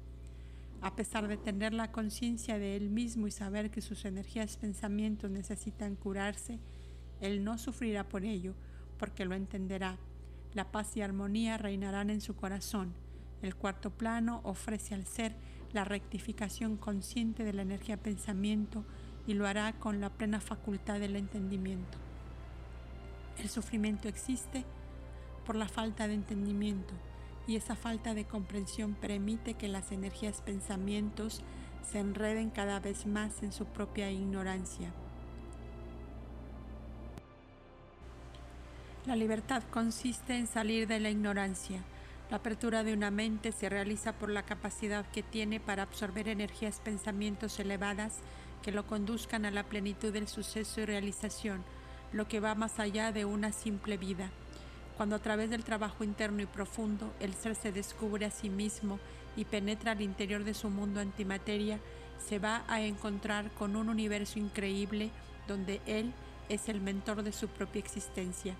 [0.82, 5.30] A pesar de tener la conciencia de él mismo y saber que sus energías pensamientos
[5.30, 6.60] necesitan curarse,
[7.20, 8.56] él no sufrirá por ello,
[8.98, 9.98] porque lo entenderá.
[10.54, 12.94] La paz y armonía reinarán en su corazón.
[13.42, 15.36] El cuarto plano ofrece al ser
[15.74, 18.86] la rectificación consciente de la energía pensamiento
[19.28, 21.98] y lo hará con la plena facultad del entendimiento.
[23.38, 24.66] El sufrimiento existe
[25.46, 26.94] por la falta de entendimiento
[27.50, 31.42] y esa falta de comprensión permite que las energías pensamientos
[31.82, 34.94] se enreden cada vez más en su propia ignorancia.
[39.08, 41.82] La libertad consiste en salir de la ignorancia.
[42.30, 46.80] La apertura de una mente se realiza por la capacidad que tiene para absorber energías
[46.80, 48.20] pensamientos elevadas
[48.62, 51.64] que lo conduzcan a la plenitud del suceso y realización,
[52.14, 54.30] lo que va más allá de una simple vida
[55.00, 59.00] cuando a través del trabajo interno y profundo el ser se descubre a sí mismo
[59.38, 61.80] y penetra al interior de su mundo antimateria,
[62.28, 65.10] se va a encontrar con un universo increíble
[65.48, 66.12] donde él
[66.50, 68.56] es el mentor de su propia existencia.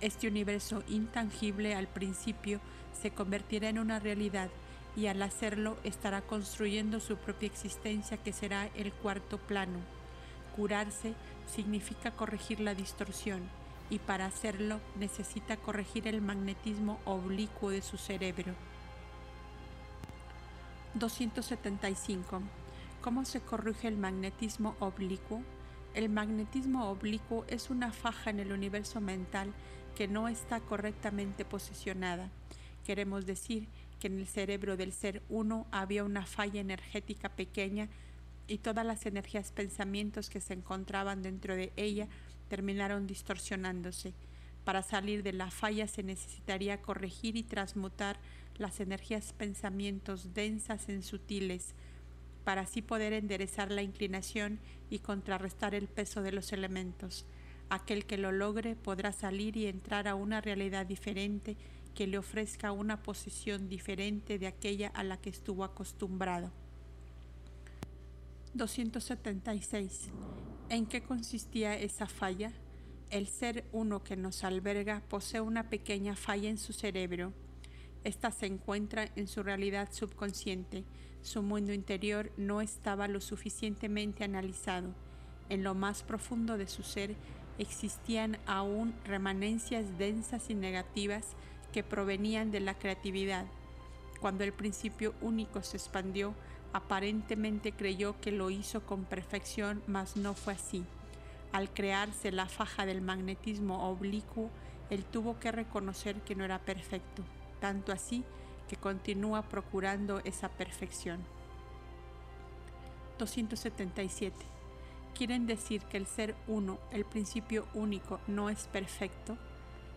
[0.00, 2.58] Este universo intangible al principio
[3.00, 4.48] se convertirá en una realidad
[4.96, 9.78] y al hacerlo estará construyendo su propia existencia que será el cuarto plano.
[10.56, 11.14] Curarse
[11.46, 13.57] significa corregir la distorsión
[13.90, 18.54] y para hacerlo necesita corregir el magnetismo oblicuo de su cerebro.
[20.94, 22.42] 275.
[23.00, 25.42] ¿Cómo se corrige el magnetismo oblicuo?
[25.94, 29.52] El magnetismo oblicuo es una faja en el universo mental
[29.96, 32.28] que no está correctamente posicionada.
[32.84, 33.68] Queremos decir
[34.00, 37.88] que en el cerebro del ser uno había una falla energética pequeña
[38.46, 42.08] y todas las energías pensamientos que se encontraban dentro de ella
[42.48, 44.14] terminaron distorsionándose.
[44.64, 48.18] Para salir de la falla se necesitaría corregir y transmutar
[48.56, 51.74] las energías pensamientos densas en sutiles,
[52.44, 54.58] para así poder enderezar la inclinación
[54.90, 57.24] y contrarrestar el peso de los elementos.
[57.70, 61.56] Aquel que lo logre podrá salir y entrar a una realidad diferente
[61.94, 66.50] que le ofrezca una posición diferente de aquella a la que estuvo acostumbrado.
[68.54, 70.08] 276.
[70.70, 72.52] ¿En qué consistía esa falla?
[73.08, 77.32] El ser uno que nos alberga posee una pequeña falla en su cerebro.
[78.04, 80.84] Esta se encuentra en su realidad subconsciente,
[81.22, 84.94] Su mundo interior no estaba lo suficientemente analizado.
[85.48, 87.16] En lo más profundo de su ser
[87.58, 91.34] existían aún remanencias densas y negativas
[91.72, 93.46] que provenían de la creatividad.
[94.20, 96.34] Cuando el principio único se expandió,
[96.72, 100.84] aparentemente creyó que lo hizo con perfección, mas no fue así.
[101.52, 104.50] Al crearse la faja del magnetismo oblicuo,
[104.90, 107.22] él tuvo que reconocer que no era perfecto,
[107.60, 108.24] tanto así
[108.68, 111.24] que continúa procurando esa perfección.
[113.18, 114.36] 277.
[115.14, 119.36] ¿Quieren decir que el ser uno, el principio único, no es perfecto?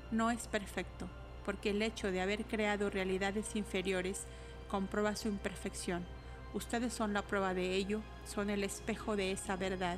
[0.09, 1.07] No es perfecto,
[1.45, 4.25] porque el hecho de haber creado realidades inferiores
[4.67, 6.05] comprueba su imperfección.
[6.53, 9.97] Ustedes son la prueba de ello, son el espejo de esa verdad.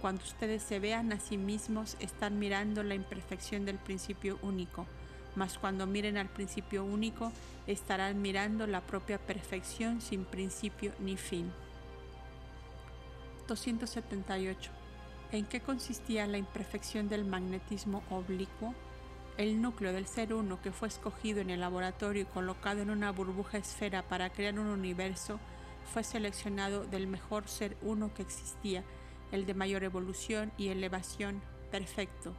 [0.00, 4.86] Cuando ustedes se vean a sí mismos, están mirando la imperfección del principio único,
[5.36, 7.32] mas cuando miren al principio único,
[7.66, 11.50] estarán mirando la propia perfección sin principio ni fin.
[13.48, 14.70] 278.
[15.32, 18.74] ¿En qué consistía la imperfección del magnetismo oblicuo?
[19.38, 23.12] El núcleo del ser uno que fue escogido en el laboratorio y colocado en una
[23.12, 25.38] burbuja esfera para crear un universo
[25.86, 28.84] fue seleccionado del mejor ser uno que existía,
[29.32, 31.40] el de mayor evolución y elevación
[31.70, 32.34] perfecto.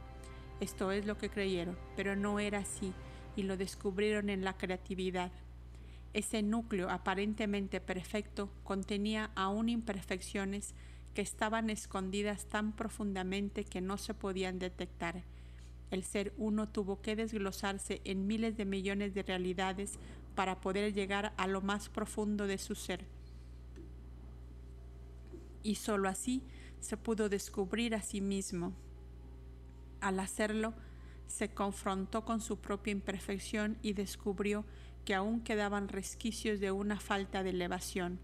[0.60, 2.92] Esto es lo que creyeron, pero no era así
[3.36, 5.30] y lo descubrieron en la creatividad.
[6.12, 10.74] Ese núcleo aparentemente perfecto contenía aún imperfecciones
[11.14, 15.22] que estaban escondidas tan profundamente que no se podían detectar.
[15.90, 19.98] El ser uno tuvo que desglosarse en miles de millones de realidades
[20.34, 23.17] para poder llegar a lo más profundo de su ser.
[25.62, 26.42] Y sólo así
[26.80, 28.72] se pudo descubrir a sí mismo.
[30.00, 30.74] Al hacerlo,
[31.26, 34.64] se confrontó con su propia imperfección y descubrió
[35.04, 38.18] que aún quedaban resquicios de una falta de elevación.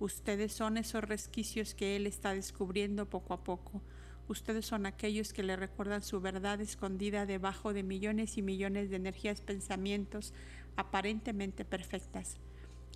[0.00, 3.82] Ustedes son esos resquicios que Él está descubriendo poco a poco.
[4.28, 8.96] Ustedes son aquellos que le recuerdan su verdad escondida debajo de millones y millones de
[8.96, 10.32] energías pensamientos
[10.76, 12.38] aparentemente perfectas.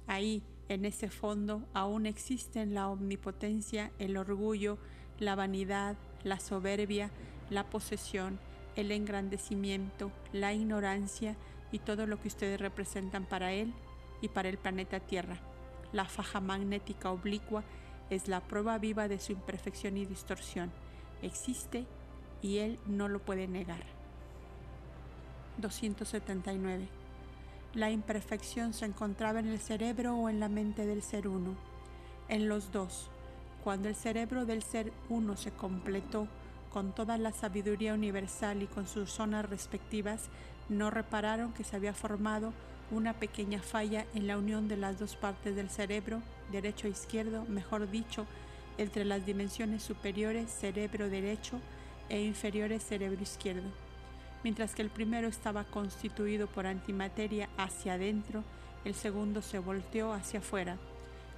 [0.07, 4.79] Ahí, en ese fondo, aún existen la omnipotencia, el orgullo,
[5.19, 7.11] la vanidad, la soberbia,
[7.51, 8.39] la posesión,
[8.75, 11.37] el engrandecimiento, la ignorancia
[11.73, 13.73] y todo lo que ustedes representan para Él
[14.21, 15.39] y para el planeta Tierra.
[15.93, 17.65] La faja magnética oblicua
[18.11, 20.73] es la prueba viva de su imperfección y distorsión.
[21.23, 21.87] Existe
[22.43, 23.85] y Él no lo puede negar.
[25.59, 26.89] 279.
[27.77, 31.55] La imperfección se encontraba en el cerebro o en la mente del ser uno.
[32.27, 33.11] En los dos.
[33.63, 36.27] Cuando el cerebro del ser uno se completó,
[36.73, 40.31] con toda la sabiduría universal y con sus zonas respectivas,
[40.71, 42.55] no repararon que se había formado
[42.91, 47.45] una pequeña falla en la unión de las dos partes del cerebro, derecho e izquierdo,
[47.45, 48.25] mejor dicho,
[48.79, 51.61] entre las dimensiones superiores cerebro derecho
[52.09, 53.69] e inferiores cerebro izquierdo.
[54.43, 58.45] Mientras que el primero estaba constituido por antimateria hacia adentro,
[58.85, 60.77] el segundo se volteó hacia afuera,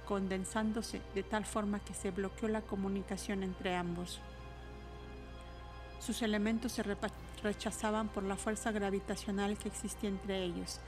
[0.05, 4.21] condensándose de tal forma que se bloqueó la comunicación entre ambos.
[5.99, 6.83] Sus elementos se
[7.43, 10.79] rechazaban por la fuerza gravitacional que existía entre ellos.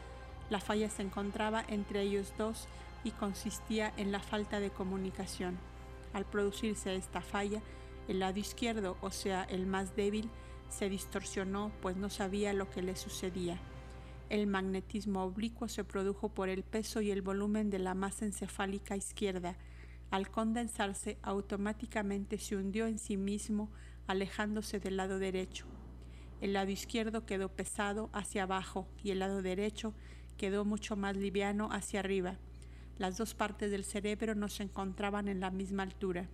[0.49, 2.67] La falla se encontraba entre ellos dos
[3.03, 5.57] y consistía en la falta de comunicación.
[6.13, 7.61] Al producirse esta falla,
[8.07, 10.29] el lado izquierdo, o sea, el más débil,
[10.71, 13.59] se distorsionó pues no sabía lo que le sucedía.
[14.29, 18.95] El magnetismo oblicuo se produjo por el peso y el volumen de la masa encefálica
[18.95, 19.57] izquierda.
[20.09, 23.69] Al condensarse, automáticamente se hundió en sí mismo
[24.07, 25.65] alejándose del lado derecho.
[26.39, 29.93] El lado izquierdo quedó pesado hacia abajo y el lado derecho
[30.37, 32.37] quedó mucho más liviano hacia arriba.
[32.97, 36.29] Las dos partes del cerebro no se encontraban en la misma altura.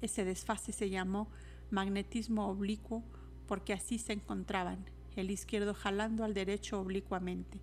[0.00, 1.30] Ese desfase se llamó
[1.74, 3.02] magnetismo oblicuo
[3.46, 7.60] porque así se encontraban, el izquierdo jalando al derecho oblicuamente.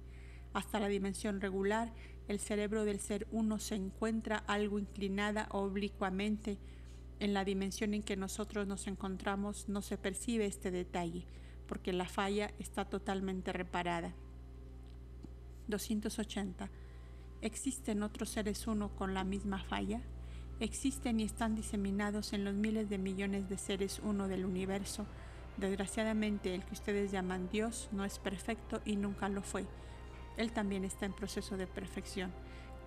[0.54, 1.92] Hasta la dimensión regular,
[2.28, 6.60] el cerebro del ser uno se encuentra algo inclinada oblicuamente
[7.20, 11.26] en la dimensión en que nosotros nos encontramos no se percibe este detalle,
[11.68, 14.14] porque la falla está totalmente reparada.
[15.68, 16.70] 280.
[17.42, 20.02] ¿Existen otros seres uno con la misma falla?
[20.62, 25.08] Existen y están diseminados en los miles de millones de seres uno del universo.
[25.58, 29.66] Desgraciadamente el que ustedes llaman Dios no es perfecto y nunca lo fue.
[30.38, 32.32] Él también está en proceso de perfección.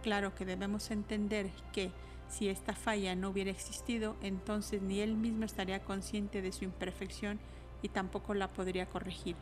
[0.04, 1.90] Claro que debemos entender que
[2.28, 7.40] si esta falla no hubiera existido, entonces ni él mismo estaría consciente de su imperfección
[7.82, 9.34] y tampoco la podría corregir.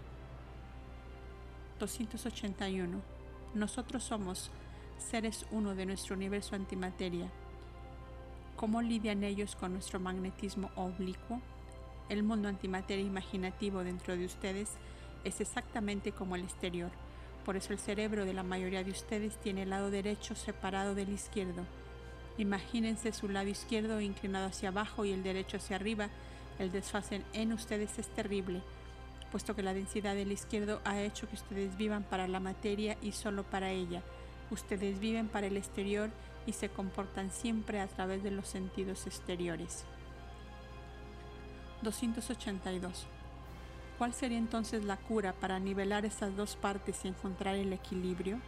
[1.78, 2.98] 281.
[3.52, 4.50] Nosotros somos
[4.96, 7.30] seres uno de nuestro universo antimateria.
[8.62, 11.40] ¿Cómo lidian ellos con nuestro magnetismo oblicuo?
[12.08, 14.70] El mundo antimateria imaginativo dentro de ustedes
[15.24, 16.92] es exactamente como el exterior.
[17.44, 21.08] Por eso el cerebro de la mayoría de ustedes tiene el lado derecho separado del
[21.08, 21.66] izquierdo.
[22.38, 26.08] Imagínense su lado izquierdo inclinado hacia abajo y el derecho hacia arriba.
[26.60, 28.62] El desfase en ustedes es terrible,
[29.32, 33.10] puesto que la densidad del izquierdo ha hecho que ustedes vivan para la materia y
[33.10, 34.04] solo para ella.
[34.52, 39.84] Ustedes viven para el exterior y se comportan siempre a través de los sentidos exteriores.
[41.82, 43.06] 282.
[43.98, 48.40] ¿Cuál sería entonces la cura para nivelar esas dos partes y encontrar el equilibrio?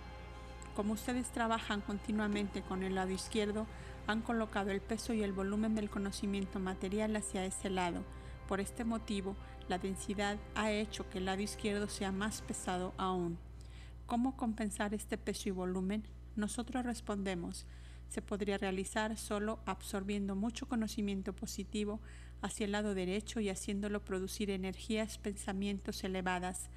[0.75, 3.67] Como ustedes trabajan continuamente con el lado izquierdo,
[4.09, 8.03] han colocado el peso y el volumen del conocimiento material hacia ese lado.
[8.49, 9.37] Por este motivo,
[9.69, 13.39] la densidad ha hecho que el lado izquierdo sea más pesado aún.
[14.07, 16.05] ¿Cómo compensar este peso y volumen?
[16.37, 17.65] Nosotros respondemos,
[18.09, 22.01] se podría realizar solo absorbiendo mucho conocimiento positivo
[22.43, 26.71] hacia el lado derecho y haciéndolo producir energías, pensamientos elevadas.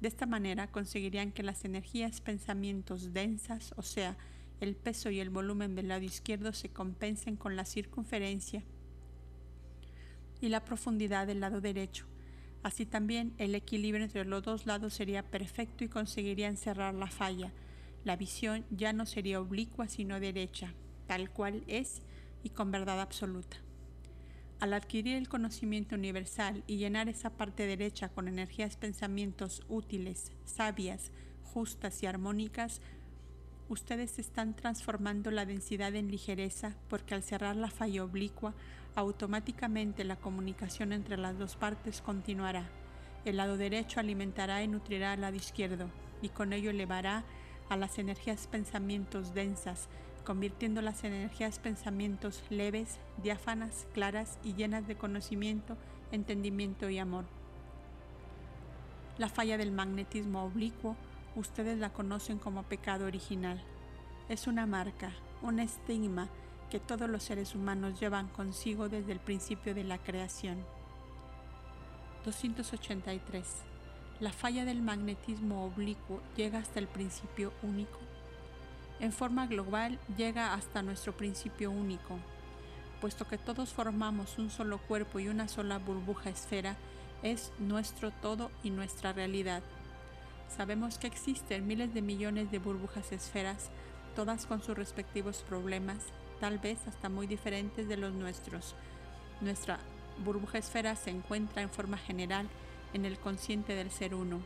[0.00, 4.16] De esta manera conseguirían que las energías, pensamientos densas, o sea,
[4.60, 8.62] el peso y el volumen del lado izquierdo se compensen con la circunferencia
[10.40, 12.06] y la profundidad del lado derecho.
[12.62, 17.52] Así también el equilibrio entre los dos lados sería perfecto y conseguirían cerrar la falla.
[18.04, 20.74] La visión ya no sería oblicua sino derecha,
[21.06, 22.02] tal cual es
[22.42, 23.58] y con verdad absoluta.
[24.60, 31.12] Al adquirir el conocimiento universal y llenar esa parte derecha con energías pensamientos útiles, sabias,
[31.44, 32.80] justas y armónicas,
[33.68, 38.54] ustedes están transformando la densidad en ligereza porque al cerrar la falla oblicua,
[38.96, 42.68] automáticamente la comunicación entre las dos partes continuará.
[43.24, 45.88] El lado derecho alimentará y nutrirá al lado izquierdo
[46.20, 47.24] y con ello elevará
[47.68, 49.88] a las energías pensamientos densas,
[50.24, 55.76] convirtiendo las energías pensamientos leves, diáfanas, claras y llenas de conocimiento,
[56.12, 57.24] entendimiento y amor.
[59.16, 60.96] La falla del magnetismo oblicuo,
[61.34, 63.60] ustedes la conocen como pecado original.
[64.28, 65.12] Es una marca,
[65.42, 66.28] un estigma
[66.70, 70.58] que todos los seres humanos llevan consigo desde el principio de la creación.
[72.24, 73.77] 283.
[74.20, 77.98] La falla del magnetismo oblicuo llega hasta el principio único
[79.00, 82.18] en forma global llega hasta nuestro principio único.
[83.00, 86.76] Puesto que todos formamos un solo cuerpo y una sola burbuja esfera,
[87.22, 89.62] es nuestro todo y nuestra realidad.
[90.48, 93.70] Sabemos que existen miles de millones de burbujas esferas,
[94.16, 96.06] todas con sus respectivos problemas,
[96.40, 98.74] tal vez hasta muy diferentes de los nuestros.
[99.40, 99.78] Nuestra
[100.24, 102.48] burbuja esfera se encuentra en forma general
[102.92, 104.40] en el consciente del ser uno.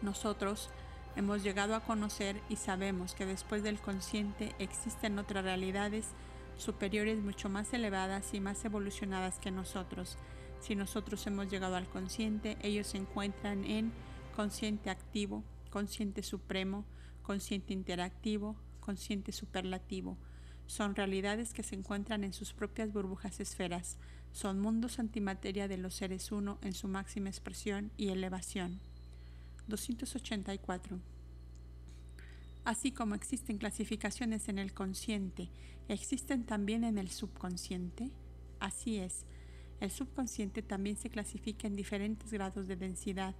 [0.00, 0.70] Nosotros,
[1.14, 6.06] Hemos llegado a conocer y sabemos que después del consciente existen otras realidades
[6.56, 10.16] superiores mucho más elevadas y más evolucionadas que nosotros.
[10.60, 13.92] Si nosotros hemos llegado al consciente, ellos se encuentran en
[14.34, 16.86] consciente activo, consciente supremo,
[17.22, 20.16] consciente interactivo, consciente superlativo.
[20.66, 23.98] Son realidades que se encuentran en sus propias burbujas esferas.
[24.32, 28.80] Son mundos antimateria de los seres uno en su máxima expresión y elevación.
[29.68, 30.98] 284.
[32.64, 35.50] Así como existen clasificaciones en el consciente,
[35.88, 38.10] existen también en el subconsciente.
[38.60, 39.26] Así es,
[39.80, 43.34] el subconsciente también se clasifica en diferentes grados de densidad.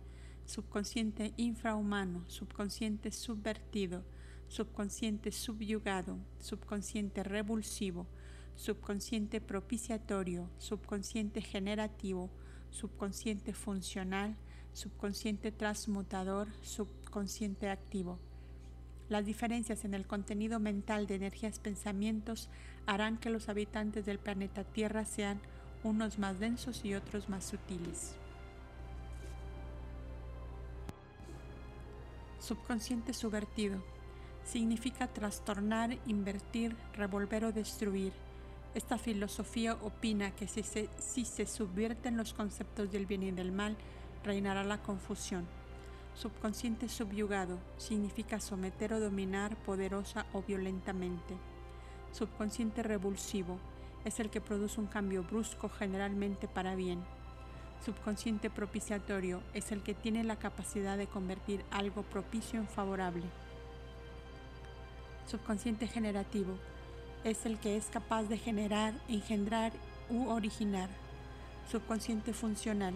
[0.45, 4.05] Subconsciente infrahumano, subconsciente subvertido,
[4.49, 8.09] subconsciente subyugado, subconsciente revulsivo,
[8.57, 12.31] subconsciente propiciatorio, subconsciente generativo,
[12.71, 14.37] subconsciente funcional,
[14.73, 18.19] subconsciente transmutador, subconsciente activo.
[19.09, 22.49] Las diferencias en el contenido mental de energías pensamientos
[22.87, 25.41] harán que los habitantes del planeta Tierra sean
[25.85, 28.17] unos más densos y otros más sutiles.
[32.39, 33.83] Subconsciente subvertido
[34.45, 38.13] significa trastornar, invertir, revolver o destruir.
[38.75, 43.53] Esta filosofía opina que si se, si se subvierten los conceptos del bien y del
[43.53, 43.77] mal,
[44.25, 45.47] reinará la confusión.
[46.15, 51.35] Subconsciente subyugado significa someter o dominar poderosa o violentamente.
[52.13, 53.59] Subconsciente revulsivo
[54.07, 57.03] es el que produce un cambio brusco generalmente para bien.
[57.85, 63.25] Subconsciente propiciatorio es el que tiene la capacidad de convertir algo propicio en favorable.
[65.27, 66.59] Subconsciente generativo
[67.25, 69.73] es el que es capaz de generar, engendrar
[70.11, 70.89] u originar.
[71.71, 72.95] Subconsciente funcional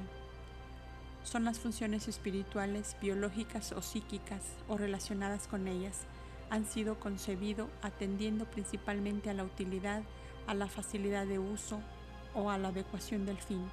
[1.22, 6.02] son las funciones espirituales, biológicas o psíquicas o relacionadas con ellas.
[6.48, 10.02] han sido concebidos atendiendo principalmente a la utilidad,
[10.46, 11.80] a la facilidad de uso
[12.34, 13.68] o a la adecuación del fin,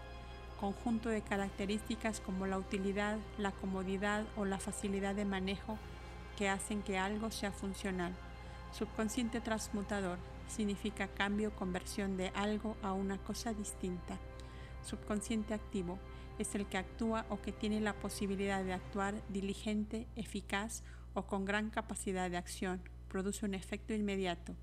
[0.59, 5.77] conjunto de características como la utilidad, la comodidad o la facilidad de manejo
[6.35, 8.13] que hacen que algo sea funcional.
[8.71, 10.17] Subconsciente transmutador
[10.47, 14.17] significa cambio, conversión de algo a una cosa distinta.
[14.83, 15.99] Subconsciente activo
[16.39, 20.83] es el que actúa o que tiene la posibilidad de actuar diligente, eficaz
[21.13, 22.81] o con gran capacidad de acción.
[23.07, 24.55] Produce un efecto inmediato.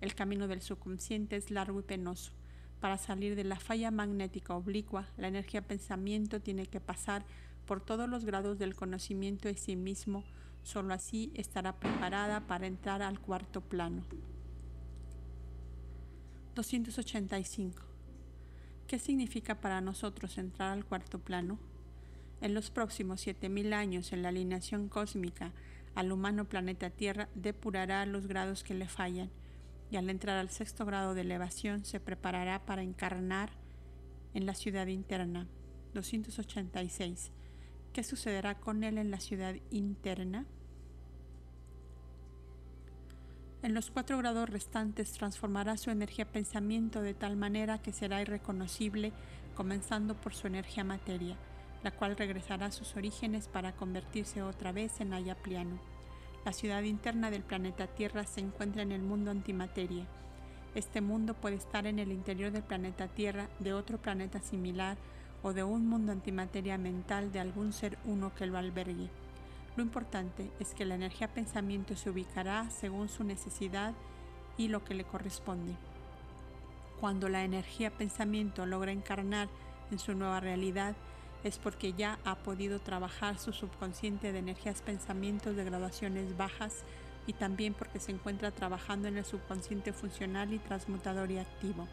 [0.00, 2.32] El camino del subconsciente es largo y penoso.
[2.80, 7.24] Para salir de la falla magnética oblicua, la energía pensamiento tiene que pasar
[7.66, 10.24] por todos los grados del conocimiento de sí mismo,
[10.62, 14.02] solo así estará preparada para entrar al cuarto plano.
[16.54, 17.82] 285.
[18.86, 21.58] ¿Qué significa para nosotros entrar al cuarto plano?
[22.40, 25.52] En los próximos 7.000 años, en la alineación cósmica,
[25.94, 29.30] al humano planeta Tierra depurará los grados que le fallan
[29.90, 33.50] y al entrar al sexto grado de elevación se preparará para encarnar
[34.34, 35.46] en la ciudad interna.
[35.94, 37.30] 286.
[37.92, 40.46] ¿Qué sucederá con él en la ciudad interna?
[43.64, 49.10] En los cuatro grados restantes transformará su energía pensamiento de tal manera que será irreconocible,
[49.54, 51.38] comenzando por su energía materia,
[51.82, 55.80] la cual regresará a sus orígenes para convertirse otra vez en Ayapliano.
[56.44, 60.04] La ciudad interna del planeta Tierra se encuentra en el mundo antimateria.
[60.74, 64.98] Este mundo puede estar en el interior del planeta Tierra, de otro planeta similar
[65.42, 69.08] o de un mundo antimateria mental de algún ser uno que lo albergue.
[69.76, 73.92] Lo importante es que la energía pensamiento se ubicará según su necesidad
[74.56, 75.74] y lo que le corresponde.
[77.00, 79.48] Cuando la energía pensamiento logra encarnar
[79.90, 80.94] en su nueva realidad,
[81.42, 86.84] es porque ya ha podido trabajar su subconsciente de energías pensamientos de graduaciones bajas
[87.26, 91.88] y también porque se encuentra trabajando en el subconsciente funcional y transmutador y activo.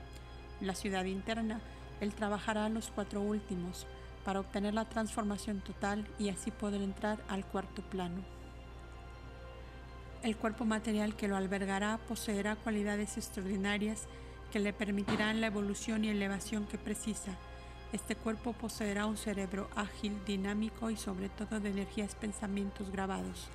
[0.62, 1.60] La ciudad interna,
[2.00, 3.88] él trabajará los cuatro últimos
[4.24, 8.22] para obtener la transformación total y así poder entrar al cuarto plano.
[10.24, 14.04] El cuerpo material que lo albergará poseerá cualidades extraordinarias
[14.52, 17.38] que le permitirán la evolución y elevación que precisa
[17.94, 23.50] este cuerpo poseerá un cerebro ágil, dinámico y sobre todo de energías pensamientos grabados.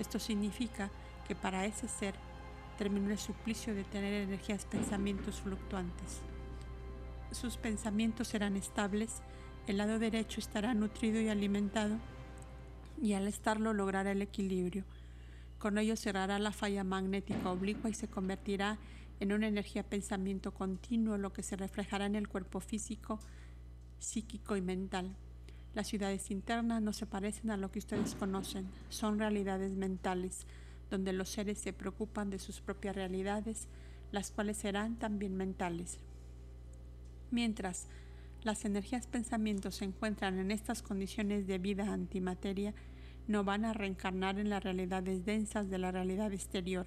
[0.00, 0.90] Esto significa
[1.28, 2.14] que para ese ser
[2.76, 6.20] terminó el suplicio de tener energías pensamientos fluctuantes.
[7.30, 9.22] Sus pensamientos serán estables,
[9.68, 11.96] el lado derecho estará nutrido y alimentado
[13.02, 14.84] y al estarlo logrará el equilibrio.
[15.58, 18.78] Con ello cerrará la falla magnética oblicua y se convertirá
[19.20, 23.18] en una energía pensamiento continuo, lo que se reflejará en el cuerpo físico
[23.98, 25.16] psíquico y mental.
[25.74, 30.46] Las ciudades internas no se parecen a lo que ustedes conocen, son realidades mentales,
[30.90, 33.68] donde los seres se preocupan de sus propias realidades,
[34.12, 35.98] las cuales serán también mentales.
[37.30, 37.88] Mientras
[38.42, 42.74] las energías pensamientos se encuentran en estas condiciones de vida antimateria,
[43.26, 46.86] no van a reencarnar en las realidades densas de la realidad exterior,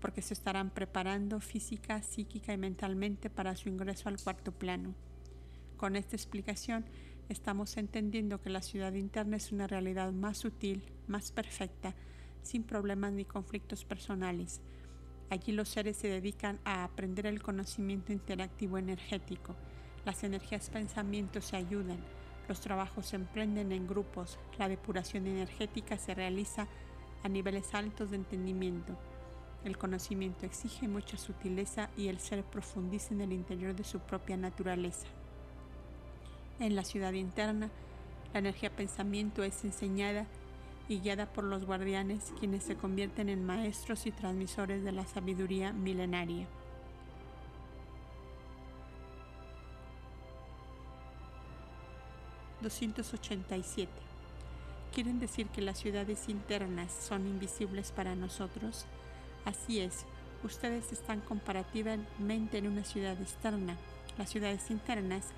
[0.00, 4.94] porque se estarán preparando física, psíquica y mentalmente para su ingreso al cuarto plano.
[5.76, 6.84] Con esta explicación
[7.28, 11.94] estamos entendiendo que la ciudad interna es una realidad más sutil, más perfecta,
[12.42, 14.60] sin problemas ni conflictos personales.
[15.30, 19.56] Allí los seres se dedican a aprender el conocimiento interactivo energético.
[20.04, 21.98] Las energías pensamientos se ayudan,
[22.48, 26.66] los trabajos se emprenden en grupos, la depuración energética se realiza
[27.22, 28.96] a niveles altos de entendimiento.
[29.64, 34.36] El conocimiento exige mucha sutileza y el ser profundiza en el interior de su propia
[34.36, 35.06] naturaleza.
[36.58, 37.70] En la ciudad interna,
[38.32, 40.26] la energía pensamiento es enseñada
[40.88, 45.72] y guiada por los guardianes, quienes se convierten en maestros y transmisores de la sabiduría
[45.72, 46.48] milenaria.
[52.62, 53.88] ¿287?
[54.92, 58.86] ¿Quieren decir que las ciudades internas son invisibles para nosotros?
[59.44, 60.04] Así es,
[60.42, 63.76] ustedes están comparativamente en una ciudad externa.
[64.18, 65.28] Las ciudades internas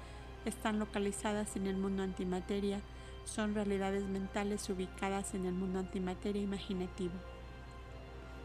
[0.44, 2.80] están localizadas en el mundo antimateria,
[3.24, 7.14] son realidades mentales ubicadas en el mundo antimateria imaginativo.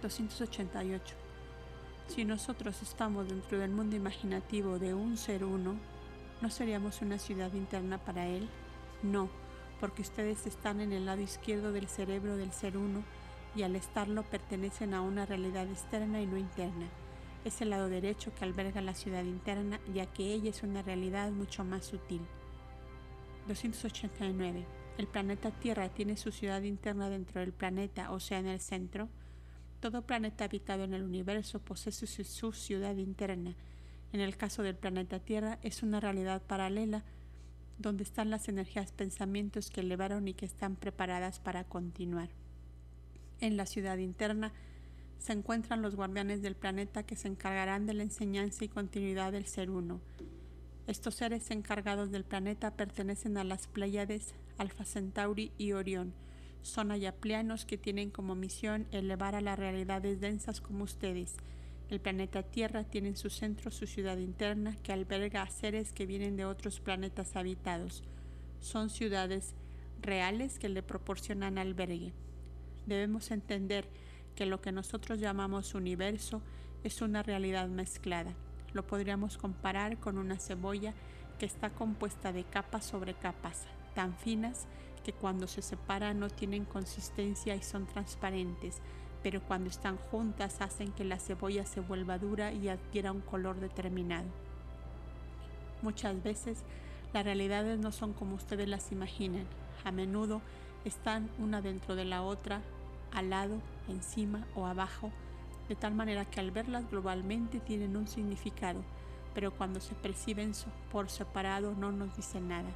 [0.02, 1.16] 288.
[2.08, 5.76] Si nosotros estamos dentro del mundo imaginativo de un ser uno,
[6.41, 8.48] ¿no seríamos una ciudad interna para él?
[9.03, 9.30] No,
[9.80, 13.03] porque ustedes están en el lado izquierdo del cerebro del ser uno
[13.56, 16.88] y al estarlo pertenecen a una realidad externa y no interna
[17.48, 21.32] es el lado derecho que alberga la ciudad interna, ya que ella es una realidad
[21.32, 22.22] mucho más sutil.
[23.48, 24.65] 289.
[24.98, 29.10] ¿El planeta Tierra tiene su ciudad interna dentro del planeta, o sea, en el centro?
[29.80, 33.56] Todo planeta habitado en el universo posee su, ciudad interna.
[34.11, 37.03] En el caso del planeta Tierra es una realidad paralela
[37.78, 42.30] donde están las energías pensamientos que elevaron y que están preparadas para continuar.
[43.40, 44.52] En la ciudad interna
[45.20, 49.45] se encuentran los guardianes del planeta que se encargarán de la enseñanza y continuidad del
[49.45, 50.02] ser uno.
[50.88, 56.14] Estos seres encargados del planeta pertenecen a las Pléyades, Alfa Centauri y Orión.
[56.62, 61.36] Son ayaplianos que tienen como misión elevar a las realidades densas como ustedes.
[61.89, 66.05] El planeta Tierra tiene en su centro su ciudad interna que alberga a seres que
[66.05, 68.03] vienen de otros planetas habitados.
[68.59, 69.55] Son ciudades
[70.01, 72.14] reales que le proporcionan albergue.
[72.85, 73.88] Debemos entender
[74.35, 76.41] que lo que nosotros llamamos universo
[76.84, 78.34] es una realidad mezclada.
[78.73, 80.93] Lo podríamos comparar con una cebolla
[81.39, 83.65] que está compuesta de capas sobre capas,
[83.95, 84.68] tan finas
[85.05, 88.81] que cuando se separan no tienen consistencia y son transparentes,
[89.23, 93.60] pero cuando están juntas hacen que la cebolla se vuelva dura y adquiera un color
[93.60, 94.27] determinado.
[95.81, 96.64] Muchas veces
[97.14, 99.45] las realidades no son como ustedes las imaginan.
[99.84, 100.41] A menudo
[100.85, 102.61] están una dentro de la otra,
[103.14, 103.57] al lado,
[103.88, 105.11] encima o abajo,
[105.69, 108.81] de tal manera que al verlas globalmente tienen un significado,
[109.34, 110.53] pero cuando se perciben
[110.91, 112.69] por separado no nos dicen nada.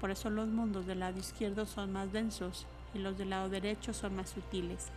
[0.00, 3.94] Por eso los mundos del lado izquierdo son más densos y los del lado derecho
[3.94, 4.88] son más sutiles.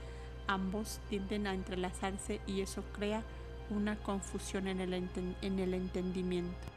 [0.48, 3.24] Ambos tienden a entrelazarse y eso crea
[3.70, 6.77] una confusión en el, en el entendimiento.